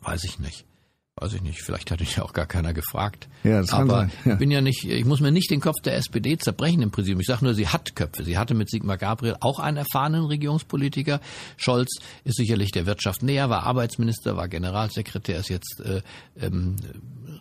Weiß 0.00 0.24
ich 0.24 0.38
nicht 0.38 0.64
weiß 1.16 1.34
ich 1.34 1.42
nicht, 1.42 1.62
vielleicht 1.62 1.90
hat 1.90 2.00
ihn 2.00 2.06
ja 2.16 2.22
auch 2.22 2.32
gar 2.32 2.46
keiner 2.46 2.72
gefragt. 2.72 3.28
Ja, 3.44 3.60
das 3.60 3.70
kann 3.70 3.82
Aber 3.82 4.00
sein. 4.00 4.12
Ja. 4.24 4.32
ich 4.32 4.38
bin 4.38 4.50
ja 4.50 4.60
nicht, 4.62 4.84
ich 4.84 5.04
muss 5.04 5.20
mir 5.20 5.30
nicht 5.30 5.50
den 5.50 5.60
Kopf 5.60 5.80
der 5.84 5.96
SPD 5.96 6.38
zerbrechen 6.38 6.80
im 6.80 6.90
Präsidium. 6.90 7.20
Ich 7.20 7.26
sage 7.26 7.44
nur, 7.44 7.54
sie 7.54 7.68
hat 7.68 7.94
Köpfe. 7.94 8.24
Sie 8.24 8.38
hatte 8.38 8.54
mit 8.54 8.70
Sigmar 8.70 8.96
Gabriel 8.96 9.36
auch 9.40 9.58
einen 9.58 9.76
erfahrenen 9.76 10.24
Regierungspolitiker. 10.24 11.20
Scholz 11.58 11.98
ist 12.24 12.36
sicherlich 12.36 12.70
der 12.70 12.86
Wirtschaft 12.86 13.22
näher, 13.22 13.50
war 13.50 13.64
Arbeitsminister, 13.64 14.36
war 14.36 14.48
Generalsekretär, 14.48 15.38
ist 15.38 15.50
jetzt 15.50 15.80
äh, 15.80 16.00
ähm, 16.40 16.76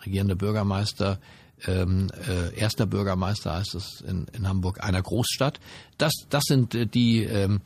regierender 0.06 0.36
Bürgermeister. 0.36 1.20
Ähm, 1.66 2.08
äh, 2.28 2.54
erster 2.60 2.88
Bürgermeister 2.88 3.54
heißt 3.54 3.76
es 3.76 4.02
in, 4.02 4.26
in 4.34 4.50
Hamburg, 4.50 4.84
einer 4.84 5.02
Großstadt. 5.02 5.60
Das, 5.98 6.12
das 6.30 6.44
sind 6.46 6.76
äh, 6.76 6.88
die, 6.88 7.24
ähm, 7.24 7.62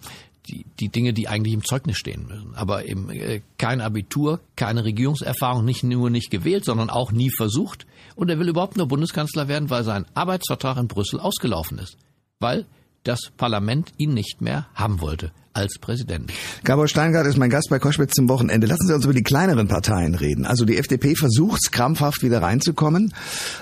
die, 0.49 0.65
die 0.79 0.89
Dinge, 0.89 1.13
die 1.13 1.27
eigentlich 1.27 1.53
im 1.53 1.63
Zeugnis 1.63 1.97
stehen 1.97 2.27
müssen. 2.27 2.55
Aber 2.55 2.85
eben 2.85 3.09
äh, 3.09 3.41
kein 3.57 3.81
Abitur, 3.81 4.39
keine 4.55 4.83
Regierungserfahrung, 4.83 5.65
nicht 5.65 5.83
nur 5.83 6.09
nicht 6.09 6.31
gewählt, 6.31 6.65
sondern 6.65 6.89
auch 6.89 7.11
nie 7.11 7.29
versucht. 7.29 7.85
Und 8.15 8.29
er 8.29 8.39
will 8.39 8.49
überhaupt 8.49 8.77
nur 8.77 8.87
Bundeskanzler 8.87 9.47
werden, 9.47 9.69
weil 9.69 9.83
sein 9.83 10.05
Arbeitsvertrag 10.13 10.77
in 10.77 10.87
Brüssel 10.87 11.19
ausgelaufen 11.19 11.79
ist. 11.79 11.97
Weil 12.39 12.65
das 13.03 13.31
Parlament 13.37 13.91
ihn 13.97 14.13
nicht 14.13 14.41
mehr 14.41 14.67
haben 14.73 15.01
wollte 15.01 15.31
als 15.53 15.77
Präsident. 15.79 16.31
Gabor 16.63 16.87
Steingart 16.87 17.25
ist 17.27 17.37
mein 17.37 17.49
Gast 17.49 17.69
bei 17.69 17.79
Koschwitz 17.79 18.13
zum 18.13 18.27
Wochenende. 18.27 18.67
Lassen 18.67 18.87
Sie 18.87 18.93
uns 18.93 19.05
über 19.05 19.13
die 19.13 19.23
kleineren 19.23 19.67
Parteien 19.67 20.15
reden. 20.15 20.45
Also 20.45 20.65
die 20.65 20.77
FDP 20.77 21.15
versucht 21.15 21.71
krampfhaft 21.71 22.23
wieder 22.23 22.41
reinzukommen, 22.41 23.13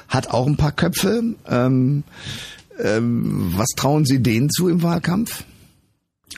hat 0.08 0.32
auch 0.32 0.48
ein 0.48 0.58
paar 0.58 0.72
Köpfe. 0.72 1.36
Ähm, 1.48 2.04
ähm, 2.80 3.54
was 3.56 3.67
trauen 3.76 4.06
Sie 4.06 4.24
denen 4.24 4.50
zu 4.50 4.69
im 4.69 4.82
Wahlkampf? 4.82 5.43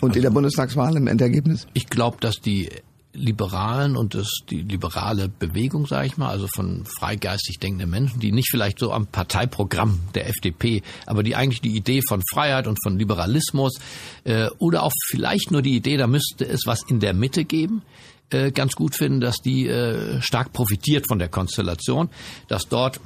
Und 0.02 0.10
also, 0.10 0.18
in 0.18 0.24
der 0.24 0.30
Bundestagswahl 0.32 0.96
im 0.98 1.08
Endergebnis? 1.08 1.68
Ich 1.74 1.88
glaube, 1.88 2.18
dass 2.20 2.36
die 2.36 2.70
Liberalen 3.16 3.96
und 3.96 4.14
das, 4.14 4.28
die 4.50 4.62
liberale 4.62 5.30
Bewegung, 5.30 5.88
sage 5.88 6.08
ich 6.08 6.18
mal, 6.18 6.30
also 6.30 6.48
von 6.54 6.86
freigeistig 6.86 7.60
denkenden 7.60 7.90
Menschen, 7.90 8.20
die 8.20 8.32
nicht 8.32 8.50
vielleicht 8.52 8.80
so 8.80 8.92
am 8.92 9.08
Parteiprogramm 9.08 10.00
der 10.14 10.28
FDP, 10.28 10.84
aber 11.06 11.24
die 11.24 11.36
eigentlich 11.36 11.62
die 11.62 11.76
Idee 11.76 12.02
von 12.08 12.22
Freiheit 12.32 12.68
und 12.68 12.78
von 12.84 13.00
Liberalismus 13.00 13.80
äh, 14.26 14.50
oder 14.60 14.84
auch 14.84 14.92
vielleicht 15.08 15.52
nur 15.52 15.62
die 15.62 15.76
Idee, 15.76 15.98
da 15.98 16.08
müsste 16.08 16.46
es 16.46 16.62
was 16.66 16.82
in 16.88 17.00
der 17.00 17.14
Mitte 17.14 17.46
geben, 17.46 17.84
äh, 18.32 18.52
ganz 18.52 18.74
gut 18.74 18.96
finden, 18.96 19.22
dass 19.22 19.38
die 19.38 19.68
äh, 19.68 20.22
stark 20.22 20.52
profitiert 20.52 21.08
von 21.08 21.20
der 21.20 21.30
Konstellation, 21.30 22.10
dass 22.48 22.68
dort 22.68 23.00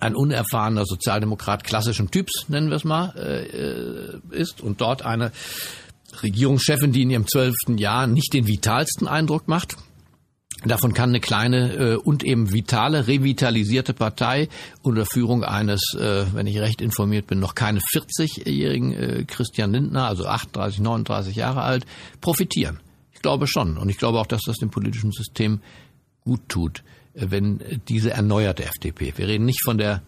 ein 0.00 0.14
unerfahrener 0.14 0.84
Sozialdemokrat 0.86 1.64
klassischen 1.64 2.10
Typs, 2.10 2.48
nennen 2.48 2.68
wir 2.68 2.76
es 2.76 2.84
mal, 2.84 3.14
äh, 3.16 4.36
ist 4.36 4.60
und 4.60 4.80
dort 4.80 5.02
eine 5.04 5.30
Regierungschefin, 6.22 6.92
die 6.92 7.02
in 7.02 7.10
ihrem 7.10 7.26
zwölften 7.26 7.78
Jahr 7.78 8.06
nicht 8.06 8.32
den 8.32 8.46
vitalsten 8.46 9.08
Eindruck 9.08 9.48
macht. 9.48 9.76
Davon 10.64 10.94
kann 10.94 11.10
eine 11.10 11.20
kleine 11.20 11.72
äh, 11.74 11.96
und 11.96 12.24
eben 12.24 12.52
vitale, 12.52 13.06
revitalisierte 13.06 13.92
Partei 13.92 14.48
unter 14.82 15.04
Führung 15.04 15.44
eines, 15.44 15.94
äh, 15.94 16.24
wenn 16.32 16.46
ich 16.46 16.58
recht 16.58 16.80
informiert 16.80 17.26
bin, 17.26 17.38
noch 17.38 17.54
keine 17.54 17.80
40-jährigen 17.80 18.92
äh, 18.92 19.24
Christian 19.26 19.72
Lindner, 19.72 20.06
also 20.06 20.26
38, 20.26 20.80
39 20.80 21.36
Jahre 21.36 21.62
alt, 21.62 21.84
profitieren. 22.20 22.80
Ich 23.12 23.20
glaube 23.20 23.46
schon. 23.46 23.76
Und 23.76 23.90
ich 23.90 23.98
glaube 23.98 24.18
auch, 24.18 24.26
dass 24.26 24.42
das 24.46 24.56
dem 24.56 24.70
politischen 24.70 25.12
System 25.12 25.60
gut 26.24 26.48
tut, 26.48 26.82
äh, 27.12 27.26
wenn 27.28 27.60
diese 27.88 28.12
erneuerte 28.12 28.64
FDP, 28.64 29.12
wir 29.16 29.28
reden 29.28 29.44
nicht 29.44 29.62
von 29.62 29.76
der 29.76 30.02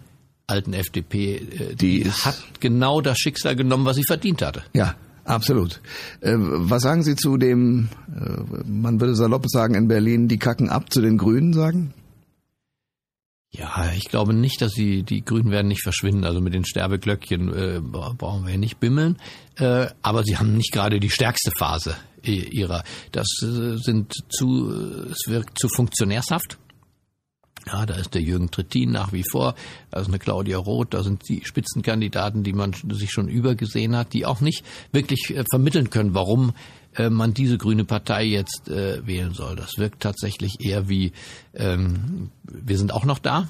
alten 0.47 0.73
FDP, 0.73 1.37
äh, 1.37 1.75
die, 1.75 2.05
die 2.05 2.11
hat 2.11 2.41
genau 2.61 3.03
das 3.03 3.19
Schicksal 3.19 3.57
genommen, 3.57 3.85
was 3.85 3.97
sie 3.97 4.05
verdient 4.05 4.41
hatte. 4.41 4.63
Ja, 4.73 4.95
Absolut. 5.27 5.81
Äh, 6.21 6.35
was 6.37 6.83
sagen 6.83 7.03
Sie 7.03 7.17
zu 7.17 7.37
dem, 7.37 7.89
äh, 8.09 8.63
man 8.65 9.01
würde 9.01 9.17
salopp 9.17 9.49
sagen 9.49 9.75
in 9.75 9.89
Berlin, 9.89 10.29
die 10.29 10.39
kacken 10.39 10.71
ab, 10.71 10.93
zu 10.93 11.01
den 11.01 11.19
Grünen 11.19 11.53
sagen? 11.53 11.93
Ja, 13.51 13.91
ich 13.97 14.05
glaube 14.05 14.35
nicht, 14.35 14.61
dass 14.61 14.73
sie, 14.73 15.03
die 15.03 15.25
Grünen 15.25 15.51
werden 15.51 15.69
nicht 15.69 15.83
verschwinden. 15.83 16.25
Also 16.25 16.41
mit 16.41 16.55
den 16.55 16.65
Sterbeglöckchen 16.65 17.55
äh, 17.55 17.81
brauchen 17.81 18.47
wir 18.47 18.59
nicht 18.59 18.79
bimmeln. 18.79 19.17
Äh, 19.57 19.87
aber 20.03 20.23
sie 20.25 20.37
haben 20.37 20.57
nicht 20.57 20.73
gerade 20.73 21.01
die 21.01 21.11
stärkste 21.11 21.51
Phase 21.59 21.97
ihrer. 22.23 22.83
Das 23.13 23.27
äh, 23.43 23.77
sind 23.77 24.13
zu, 24.29 24.71
es 25.11 25.29
wirkt 25.29 25.59
zu 25.59 25.69
funktionärshaft. 25.69 26.59
Ja, 27.67 27.85
da 27.85 27.95
ist 27.95 28.15
der 28.15 28.23
Jürgen 28.23 28.51
Trittin 28.53 28.93
nach 28.93 29.13
wie 29.13 29.25
vor, 29.29 29.57
da 29.91 30.01
ist 30.01 30.07
eine 30.07 30.21
Claudia 30.21 30.57
Roth, 30.57 30.95
da 30.95 31.03
sind 31.03 31.29
die 31.29 31.45
Spitzenkandidaten, 31.45 32.45
die 32.45 32.53
man 32.53 32.75
sich 32.91 33.11
schon 33.11 33.29
übergesehen 33.29 33.97
hat, 33.97 34.13
die 34.13 34.25
auch 34.25 34.41
nicht 34.41 34.65
wirklich 34.93 35.37
äh, 35.37 35.45
vermitteln 35.51 35.91
können, 35.91 36.15
warum 36.15 36.53
äh, 36.95 37.11
man 37.11 37.35
diese 37.35 37.59
grüne 37.59 37.85
Partei 37.85 38.25
jetzt 38.25 38.69
äh, 38.69 39.05
wählen 39.05 39.35
soll. 39.35 39.57
Das 39.57 39.79
wirkt 39.79 40.01
tatsächlich 40.01 40.61
eher 40.61 40.89
wie, 40.89 41.13
ähm, 41.55 42.31
wir 42.45 42.79
sind 42.79 42.93
auch 42.93 43.05
noch 43.05 43.19
da, 43.19 43.49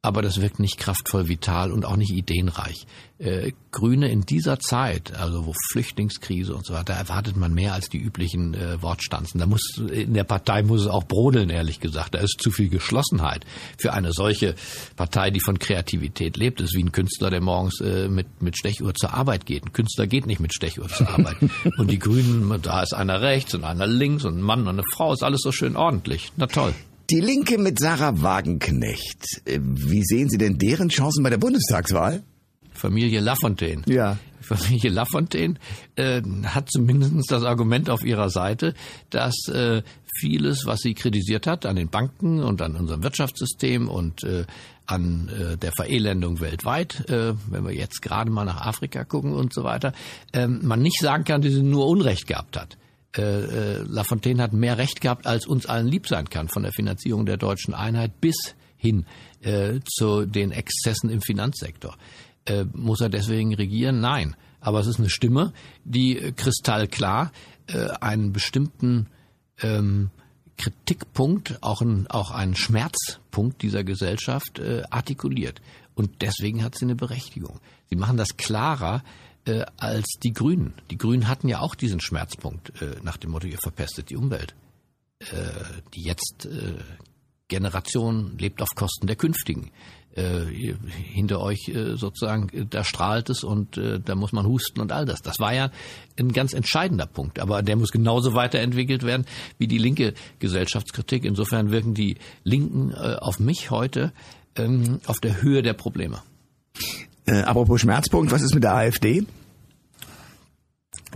aber 0.00 0.22
das 0.22 0.40
wirkt 0.40 0.60
nicht 0.60 0.78
kraftvoll, 0.78 1.26
vital 1.26 1.72
und 1.72 1.84
auch 1.84 1.96
nicht 1.96 2.12
ideenreich. 2.12 2.86
Äh, 3.18 3.50
Grüne 3.72 4.08
in 4.08 4.20
dieser 4.20 4.60
Zeit, 4.60 5.12
also 5.16 5.44
wo 5.44 5.54
Flüchtlingskrise 5.72 6.54
und 6.54 6.64
so 6.64 6.72
weiter, 6.72 6.94
erwartet 6.94 7.36
man 7.36 7.52
mehr 7.52 7.74
als 7.74 7.88
die 7.88 7.98
üblichen 7.98 8.54
äh, 8.54 8.80
Wortstanzen. 8.80 9.40
Da 9.40 9.46
muss 9.46 9.82
in 9.90 10.14
der 10.14 10.22
Partei 10.22 10.62
muss 10.62 10.82
es 10.82 10.86
auch 10.86 11.02
brodeln, 11.02 11.50
ehrlich 11.50 11.80
gesagt. 11.80 12.14
Da 12.14 12.20
ist 12.20 12.40
zu 12.40 12.52
viel 12.52 12.68
Geschlossenheit 12.68 13.44
für 13.76 13.92
eine 13.92 14.12
solche 14.12 14.54
Partei, 14.94 15.32
die 15.32 15.40
von 15.40 15.58
Kreativität 15.58 16.36
lebt. 16.36 16.60
Das 16.60 16.70
ist 16.70 16.76
wie 16.76 16.84
ein 16.84 16.92
Künstler, 16.92 17.30
der 17.30 17.40
morgens 17.40 17.80
äh, 17.80 18.08
mit 18.08 18.40
mit 18.40 18.56
Stechuhr 18.56 18.94
zur 18.94 19.14
Arbeit 19.14 19.46
geht. 19.46 19.66
Ein 19.66 19.72
Künstler 19.72 20.06
geht 20.06 20.26
nicht 20.26 20.38
mit 20.38 20.54
Stechuhr 20.54 20.88
zur 20.88 21.08
Arbeit. 21.08 21.38
und 21.76 21.90
die 21.90 21.98
Grünen, 21.98 22.62
da 22.62 22.84
ist 22.84 22.94
einer 22.94 23.20
rechts 23.20 23.52
und 23.56 23.64
einer 23.64 23.88
links 23.88 24.24
und 24.24 24.38
ein 24.38 24.42
Mann 24.42 24.60
und 24.60 24.68
eine 24.68 24.84
Frau, 24.94 25.12
ist 25.12 25.24
alles 25.24 25.40
so 25.42 25.50
schön 25.50 25.74
ordentlich. 25.74 26.30
Na 26.36 26.46
toll. 26.46 26.72
Die 27.10 27.20
Linke 27.20 27.56
mit 27.56 27.78
Sarah 27.78 28.20
Wagenknecht. 28.20 29.40
Äh, 29.46 29.60
wie 29.62 30.02
sehen 30.04 30.28
Sie 30.28 30.36
denn 30.36 30.58
deren 30.58 30.90
Chancen 30.90 31.22
bei 31.22 31.30
der 31.30 31.38
Bundestagswahl? 31.38 32.22
Familie 32.70 33.20
Lafontaine. 33.20 33.82
Ja. 33.86 34.18
Familie 34.42 34.90
Lafontaine 34.90 35.54
äh, 35.96 36.20
hat 36.44 36.70
zumindest 36.70 37.30
das 37.30 37.44
Argument 37.44 37.88
auf 37.88 38.04
ihrer 38.04 38.28
Seite, 38.28 38.74
dass 39.08 39.34
äh, 39.48 39.82
vieles, 40.18 40.66
was 40.66 40.80
sie 40.80 40.94
kritisiert 40.94 41.46
hat 41.46 41.64
an 41.64 41.76
den 41.76 41.88
Banken 41.88 42.42
und 42.42 42.60
an 42.60 42.76
unserem 42.76 43.02
Wirtschaftssystem 43.02 43.88
und 43.88 44.24
äh, 44.24 44.44
an 44.84 45.28
äh, 45.28 45.56
der 45.56 45.72
Verelendung 45.72 46.40
weltweit, 46.40 47.08
äh, 47.08 47.34
wenn 47.48 47.64
wir 47.64 47.74
jetzt 47.74 48.02
gerade 48.02 48.30
mal 48.30 48.44
nach 48.44 48.66
Afrika 48.66 49.04
gucken 49.04 49.32
und 49.32 49.52
so 49.52 49.64
weiter, 49.64 49.92
äh, 50.32 50.46
man 50.46 50.82
nicht 50.82 51.00
sagen 51.00 51.24
kann, 51.24 51.42
dass 51.42 51.52
sie 51.52 51.62
nur 51.62 51.86
Unrecht 51.86 52.26
gehabt 52.26 52.58
hat. 52.58 52.77
Äh, 53.16 53.22
äh, 53.22 53.82
Lafontaine 53.88 54.42
hat 54.42 54.52
mehr 54.52 54.78
Recht 54.78 55.00
gehabt, 55.00 55.26
als 55.26 55.46
uns 55.46 55.66
allen 55.66 55.86
lieb 55.86 56.06
sein 56.06 56.28
kann, 56.28 56.48
von 56.48 56.62
der 56.62 56.72
Finanzierung 56.72 57.24
der 57.26 57.38
deutschen 57.38 57.74
Einheit 57.74 58.20
bis 58.20 58.36
hin 58.76 59.06
äh, 59.40 59.80
zu 59.84 60.26
den 60.26 60.52
Exzessen 60.52 61.10
im 61.10 61.22
Finanzsektor. 61.22 61.96
Äh, 62.44 62.64
muss 62.72 63.00
er 63.00 63.08
deswegen 63.08 63.54
regieren? 63.54 64.00
Nein. 64.00 64.36
Aber 64.60 64.80
es 64.80 64.86
ist 64.86 64.98
eine 64.98 65.10
Stimme, 65.10 65.52
die 65.84 66.32
kristallklar 66.36 67.32
äh, 67.66 67.88
einen 68.00 68.32
bestimmten 68.32 69.06
ähm, 69.62 70.10
Kritikpunkt, 70.56 71.62
auch, 71.62 71.80
ein, 71.80 72.06
auch 72.08 72.30
einen 72.30 72.56
Schmerzpunkt 72.56 73.62
dieser 73.62 73.84
Gesellschaft 73.84 74.58
äh, 74.58 74.82
artikuliert. 74.90 75.62
Und 75.94 76.22
deswegen 76.22 76.62
hat 76.62 76.76
sie 76.76 76.84
eine 76.84 76.94
Berechtigung. 76.94 77.60
Sie 77.88 77.96
machen 77.96 78.16
das 78.16 78.36
klarer, 78.36 79.02
äh, 79.48 79.64
als 79.76 80.06
die 80.22 80.32
Grünen. 80.32 80.74
Die 80.90 80.98
Grünen 80.98 81.28
hatten 81.28 81.48
ja 81.48 81.60
auch 81.60 81.74
diesen 81.74 82.00
Schmerzpunkt 82.00 82.80
äh, 82.80 82.96
nach 83.02 83.16
dem 83.16 83.30
Motto, 83.30 83.46
ihr 83.46 83.58
verpestet 83.58 84.10
die 84.10 84.16
Umwelt. 84.16 84.54
Äh, 85.20 85.50
die 85.94 86.02
jetzt 86.02 86.46
äh, 86.46 86.74
Generation 87.48 88.38
lebt 88.38 88.62
auf 88.62 88.68
Kosten 88.76 89.08
der 89.08 89.16
künftigen. 89.16 89.72
Äh, 90.14 90.44
hinter 90.86 91.40
euch 91.40 91.68
äh, 91.68 91.96
sozusagen, 91.96 92.68
da 92.70 92.84
strahlt 92.84 93.28
es 93.28 93.42
und 93.42 93.76
da 93.78 94.14
muss 94.14 94.32
man 94.32 94.46
husten 94.46 94.80
und 94.80 94.92
all 94.92 95.06
das. 95.06 95.20
Das 95.22 95.40
war 95.40 95.52
ja 95.52 95.70
ein 96.18 96.32
ganz 96.32 96.52
entscheidender 96.52 97.06
Punkt, 97.06 97.40
aber 97.40 97.62
der 97.62 97.74
muss 97.76 97.90
genauso 97.90 98.34
weiterentwickelt 98.34 99.02
werden 99.02 99.26
wie 99.58 99.66
die 99.66 99.78
linke 99.78 100.14
Gesellschaftskritik. 100.38 101.24
Insofern 101.24 101.72
wirken 101.72 101.94
die 101.94 102.18
Linken 102.44 102.94
auf 102.94 103.40
mich 103.40 103.70
heute 103.70 104.12
ähm, 104.56 105.00
auf 105.06 105.18
der 105.18 105.42
Höhe 105.42 105.62
der 105.62 105.74
Probleme. 105.74 106.22
Äh, 107.28 107.42
apropos 107.42 107.80
Schmerzpunkt, 107.80 108.32
was 108.32 108.42
ist 108.42 108.54
mit 108.54 108.64
der 108.64 108.74
AfD? 108.74 109.24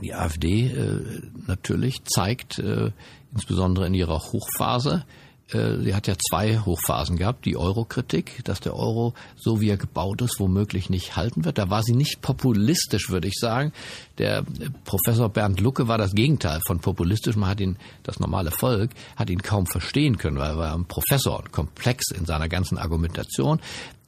Die 0.02 0.14
AfD 0.14 0.66
äh, 0.66 1.22
natürlich 1.46 2.04
zeigt 2.04 2.58
äh, 2.58 2.90
insbesondere 3.32 3.86
in 3.86 3.94
ihrer 3.94 4.18
Hochphase, 4.18 5.04
äh, 5.52 5.78
sie 5.82 5.94
hat 5.94 6.06
ja 6.06 6.14
zwei 6.30 6.58
Hochphasen 6.58 7.16
gehabt, 7.16 7.44
die 7.44 7.56
Euro-Kritik, 7.56 8.44
dass 8.44 8.60
der 8.60 8.74
Euro, 8.74 9.14
so 9.36 9.60
wie 9.60 9.68
er 9.68 9.76
gebaut 9.76 10.22
ist, 10.22 10.38
womöglich 10.38 10.90
nicht 10.90 11.16
halten 11.16 11.44
wird. 11.44 11.58
Da 11.58 11.70
war 11.70 11.82
sie 11.82 11.94
nicht 11.94 12.20
populistisch, 12.20 13.10
würde 13.10 13.28
ich 13.28 13.34
sagen. 13.38 13.72
Der 14.18 14.38
äh, 14.38 14.44
Professor 14.84 15.28
Bernd 15.28 15.60
Lucke 15.60 15.88
war 15.88 15.98
das 15.98 16.12
Gegenteil 16.12 16.60
von 16.66 16.80
populistisch. 16.80 17.36
Man 17.36 17.48
hat 17.48 17.60
ihn, 17.60 17.76
das 18.02 18.20
normale 18.20 18.50
Volk, 18.50 18.90
hat 19.16 19.30
ihn 19.30 19.42
kaum 19.42 19.66
verstehen 19.66 20.18
können, 20.18 20.38
weil 20.38 20.50
er 20.50 20.58
war 20.58 20.74
ein 20.74 20.86
Professor 20.86 21.38
und 21.38 21.52
komplex 21.52 22.10
in 22.10 22.26
seiner 22.26 22.48
ganzen 22.48 22.78
Argumentation. 22.78 23.60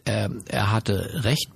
Ähm, 0.07 0.43
er 0.49 0.71
hatte 0.71 1.25
recht 1.25 1.49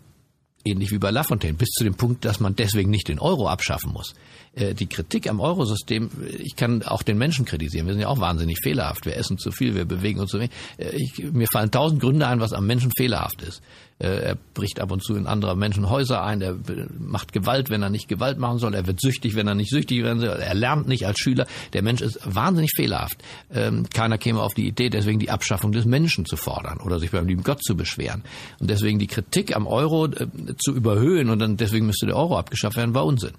ähnlich 0.68 0.90
wie 0.92 0.98
bei 0.98 1.10
Lafontaine, 1.10 1.56
bis 1.56 1.70
zu 1.70 1.84
dem 1.84 1.94
Punkt, 1.94 2.24
dass 2.24 2.40
man 2.40 2.56
deswegen 2.56 2.90
nicht 2.90 3.08
den 3.08 3.18
Euro 3.18 3.48
abschaffen 3.48 3.92
muss. 3.92 4.14
Äh, 4.58 4.74
die 4.74 4.86
Kritik 4.86 5.28
am 5.28 5.40
Eurosystem, 5.40 6.10
ich 6.38 6.56
kann 6.56 6.82
auch 6.82 7.02
den 7.02 7.18
Menschen 7.18 7.44
kritisieren. 7.44 7.86
Wir 7.86 7.94
sind 7.94 8.02
ja 8.02 8.08
auch 8.08 8.20
wahnsinnig 8.20 8.58
fehlerhaft. 8.62 9.06
Wir 9.06 9.16
essen 9.16 9.38
zu 9.38 9.52
viel, 9.52 9.74
wir 9.74 9.84
bewegen 9.84 10.20
uns 10.20 10.30
zu 10.30 10.38
wenig. 10.38 10.50
Äh, 10.78 10.96
ich, 10.96 11.32
mir 11.32 11.46
fallen 11.52 11.70
tausend 11.70 12.00
Gründe 12.00 12.26
ein, 12.26 12.40
was 12.40 12.52
am 12.52 12.66
Menschen 12.66 12.90
fehlerhaft 12.96 13.42
ist. 13.42 13.62
Äh, 13.98 14.30
er 14.30 14.38
bricht 14.54 14.80
ab 14.80 14.90
und 14.90 15.02
zu 15.02 15.14
in 15.14 15.26
andere 15.26 15.56
Menschen 15.56 15.88
Häuser 15.88 16.24
ein. 16.24 16.40
Er 16.40 16.56
macht 16.98 17.32
Gewalt, 17.32 17.70
wenn 17.70 17.82
er 17.82 17.90
nicht 17.90 18.08
Gewalt 18.08 18.38
machen 18.38 18.58
soll. 18.58 18.74
Er 18.74 18.86
wird 18.86 19.00
süchtig, 19.00 19.36
wenn 19.36 19.46
er 19.46 19.54
nicht 19.54 19.70
süchtig 19.70 20.02
werden 20.02 20.20
soll. 20.20 20.28
Er 20.28 20.54
lernt 20.54 20.88
nicht 20.88 21.06
als 21.06 21.18
Schüler. 21.18 21.46
Der 21.72 21.82
Mensch 21.82 22.00
ist 22.00 22.18
wahnsinnig 22.24 22.72
fehlerhaft. 22.74 23.18
Ähm, 23.52 23.88
keiner 23.94 24.18
käme 24.18 24.42
auf 24.42 24.54
die 24.54 24.66
Idee, 24.66 24.90
deswegen 24.90 25.18
die 25.18 25.30
Abschaffung 25.30 25.72
des 25.72 25.84
Menschen 25.84 26.26
zu 26.26 26.36
fordern 26.36 26.78
oder 26.80 26.98
sich 26.98 27.10
beim 27.10 27.26
lieben 27.26 27.42
Gott 27.44 27.62
zu 27.62 27.76
beschweren. 27.76 28.24
Und 28.58 28.70
deswegen 28.70 28.98
die 28.98 29.06
Kritik 29.06 29.54
am 29.54 29.66
Euro 29.66 30.08
zu 30.08 30.74
überhöhen 30.74 31.30
und 31.30 31.38
dann 31.38 31.56
deswegen 31.56 31.86
müsste 31.86 32.06
der 32.06 32.16
Euro 32.16 32.38
abgeschafft 32.38 32.76
werden, 32.76 32.94
war 32.94 33.04
Unsinn. 33.04 33.32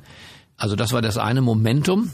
Also 0.60 0.76
das 0.76 0.92
war 0.92 1.02
das 1.02 1.18
eine 1.18 1.42
Momentum 1.42 2.12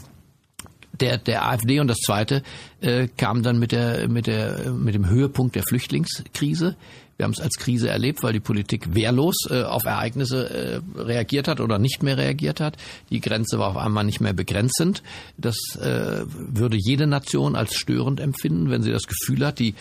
der, 1.00 1.18
der 1.18 1.46
AfD 1.46 1.80
und 1.80 1.88
das 1.88 1.98
zweite 1.98 2.42
äh, 2.80 3.08
kam 3.16 3.42
dann 3.42 3.58
mit, 3.58 3.72
der, 3.72 4.08
mit, 4.08 4.26
der, 4.26 4.70
mit 4.72 4.94
dem 4.94 5.08
Höhepunkt 5.08 5.54
der 5.54 5.62
Flüchtlingskrise. 5.62 6.76
Wir 7.16 7.24
haben 7.24 7.32
es 7.32 7.40
als 7.40 7.56
Krise 7.56 7.88
erlebt, 7.88 8.22
weil 8.22 8.34
die 8.34 8.40
Politik 8.40 8.94
wehrlos 8.94 9.46
äh, 9.50 9.62
auf 9.62 9.84
Ereignisse 9.84 10.82
äh, 10.96 11.00
reagiert 11.00 11.48
hat 11.48 11.60
oder 11.60 11.78
nicht 11.78 12.02
mehr 12.02 12.18
reagiert 12.18 12.60
hat. 12.60 12.76
Die 13.10 13.20
Grenze 13.20 13.58
war 13.58 13.68
auf 13.68 13.76
einmal 13.76 14.04
nicht 14.04 14.20
mehr 14.20 14.34
begrenzend. 14.34 15.02
Das 15.38 15.56
äh, 15.80 16.24
würde 16.26 16.76
jede 16.78 17.06
Nation 17.06 17.56
als 17.56 17.74
störend 17.74 18.20
empfinden, 18.20 18.70
wenn 18.70 18.82
sie 18.82 18.92
das 18.92 19.06
Gefühl 19.06 19.46
hat, 19.46 19.58
die 19.58 19.74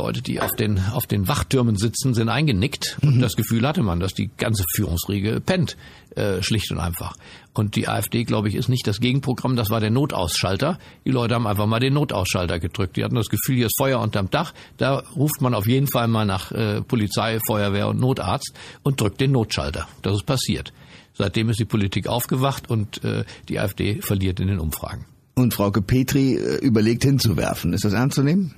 Leute, 0.00 0.22
die 0.22 0.40
auf 0.40 0.52
den, 0.52 0.80
auf 0.92 1.06
den 1.06 1.28
Wachtürmen 1.28 1.76
sitzen, 1.76 2.14
sind 2.14 2.30
eingenickt. 2.30 2.96
Und 3.02 3.16
mhm. 3.16 3.20
das 3.20 3.36
Gefühl 3.36 3.66
hatte 3.68 3.82
man, 3.82 4.00
dass 4.00 4.14
die 4.14 4.30
ganze 4.38 4.64
Führungsriege 4.74 5.40
pennt, 5.40 5.76
äh, 6.16 6.42
schlicht 6.42 6.72
und 6.72 6.78
einfach. 6.78 7.14
Und 7.52 7.76
die 7.76 7.86
AfD, 7.86 8.24
glaube 8.24 8.48
ich, 8.48 8.54
ist 8.54 8.70
nicht 8.70 8.86
das 8.86 9.00
Gegenprogramm, 9.00 9.56
das 9.56 9.68
war 9.68 9.80
der 9.80 9.90
Notausschalter. 9.90 10.78
Die 11.04 11.10
Leute 11.10 11.34
haben 11.34 11.46
einfach 11.46 11.66
mal 11.66 11.80
den 11.80 11.94
Notausschalter 11.94 12.58
gedrückt. 12.58 12.96
Die 12.96 13.04
hatten 13.04 13.14
das 13.14 13.28
Gefühl, 13.28 13.56
hier 13.56 13.66
ist 13.66 13.76
Feuer 13.78 14.00
unterm 14.00 14.30
Dach. 14.30 14.54
Da 14.78 15.00
ruft 15.14 15.42
man 15.42 15.52
auf 15.52 15.66
jeden 15.66 15.86
Fall 15.86 16.08
mal 16.08 16.24
nach 16.24 16.50
äh, 16.50 16.80
Polizei, 16.80 17.38
Feuerwehr 17.46 17.88
und 17.88 18.00
Notarzt 18.00 18.54
und 18.82 19.00
drückt 19.00 19.20
den 19.20 19.32
Notschalter. 19.32 19.86
Das 20.00 20.14
ist 20.14 20.24
passiert. 20.24 20.72
Seitdem 21.12 21.50
ist 21.50 21.60
die 21.60 21.66
Politik 21.66 22.08
aufgewacht 22.08 22.70
und 22.70 23.04
äh, 23.04 23.24
die 23.50 23.58
AfD 23.58 24.00
verliert 24.00 24.40
in 24.40 24.48
den 24.48 24.60
Umfragen. 24.60 25.04
Und 25.34 25.52
Frauke 25.52 25.82
Petri 25.82 26.36
äh, 26.36 26.56
überlegt 26.64 27.04
hinzuwerfen. 27.04 27.74
Ist 27.74 27.84
das 27.84 27.92
ernst 27.92 28.14
zu 28.14 28.22
nehmen? 28.22 28.54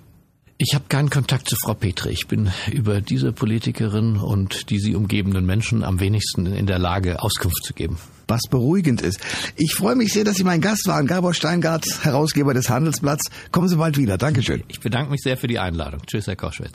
Ich 0.65 0.77
habe 0.77 0.85
keinen 0.89 1.11
Kontakt 1.11 1.49
zu 1.49 1.57
Frau 1.57 1.75
Petri. 1.75 2.11
Ich 2.11 2.29
bin 2.29 2.49
über 2.71 3.01
diese 3.01 3.33
Politikerin 3.33 4.17
und 4.17 4.71
die 4.71 4.79
sie 4.79 4.95
umgebenden 4.95 5.45
Menschen 5.45 5.83
am 5.83 5.99
wenigsten 5.99 6.47
in 6.47 6.67
der 6.67 6.79
Lage, 6.79 7.21
Auskunft 7.21 7.65
zu 7.65 7.75
geben. 7.75 7.99
Was 8.29 8.43
beruhigend 8.49 9.03
ist. 9.03 9.19
Ich 9.57 9.75
freue 9.75 9.97
mich 9.97 10.13
sehr, 10.13 10.23
dass 10.23 10.37
Sie 10.37 10.45
mein 10.45 10.61
Gast 10.61 10.87
waren. 10.87 11.09
Gabor 11.09 11.35
Steingart, 11.35 11.85
Herausgeber 12.05 12.55
des 12.55 12.71
Handelsblatts. 12.71 13.29
Kommen 13.51 13.67
Sie 13.67 13.75
bald 13.75 13.99
wieder. 13.99 14.19
Dankeschön. 14.19 14.63
Ich 14.69 14.79
bedanke 14.79 15.11
mich 15.11 15.23
sehr 15.23 15.37
für 15.37 15.49
die 15.49 15.59
Einladung. 15.59 16.03
Tschüss, 16.07 16.29
Herr 16.29 16.37
Koschwitz. 16.37 16.75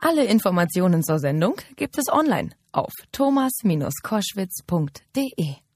Alle 0.00 0.24
Informationen 0.24 1.02
zur 1.02 1.18
Sendung 1.18 1.56
gibt 1.76 1.98
es 1.98 2.10
online 2.10 2.48
auf 2.72 2.94
thomas-koschwitz.de. 3.12 5.69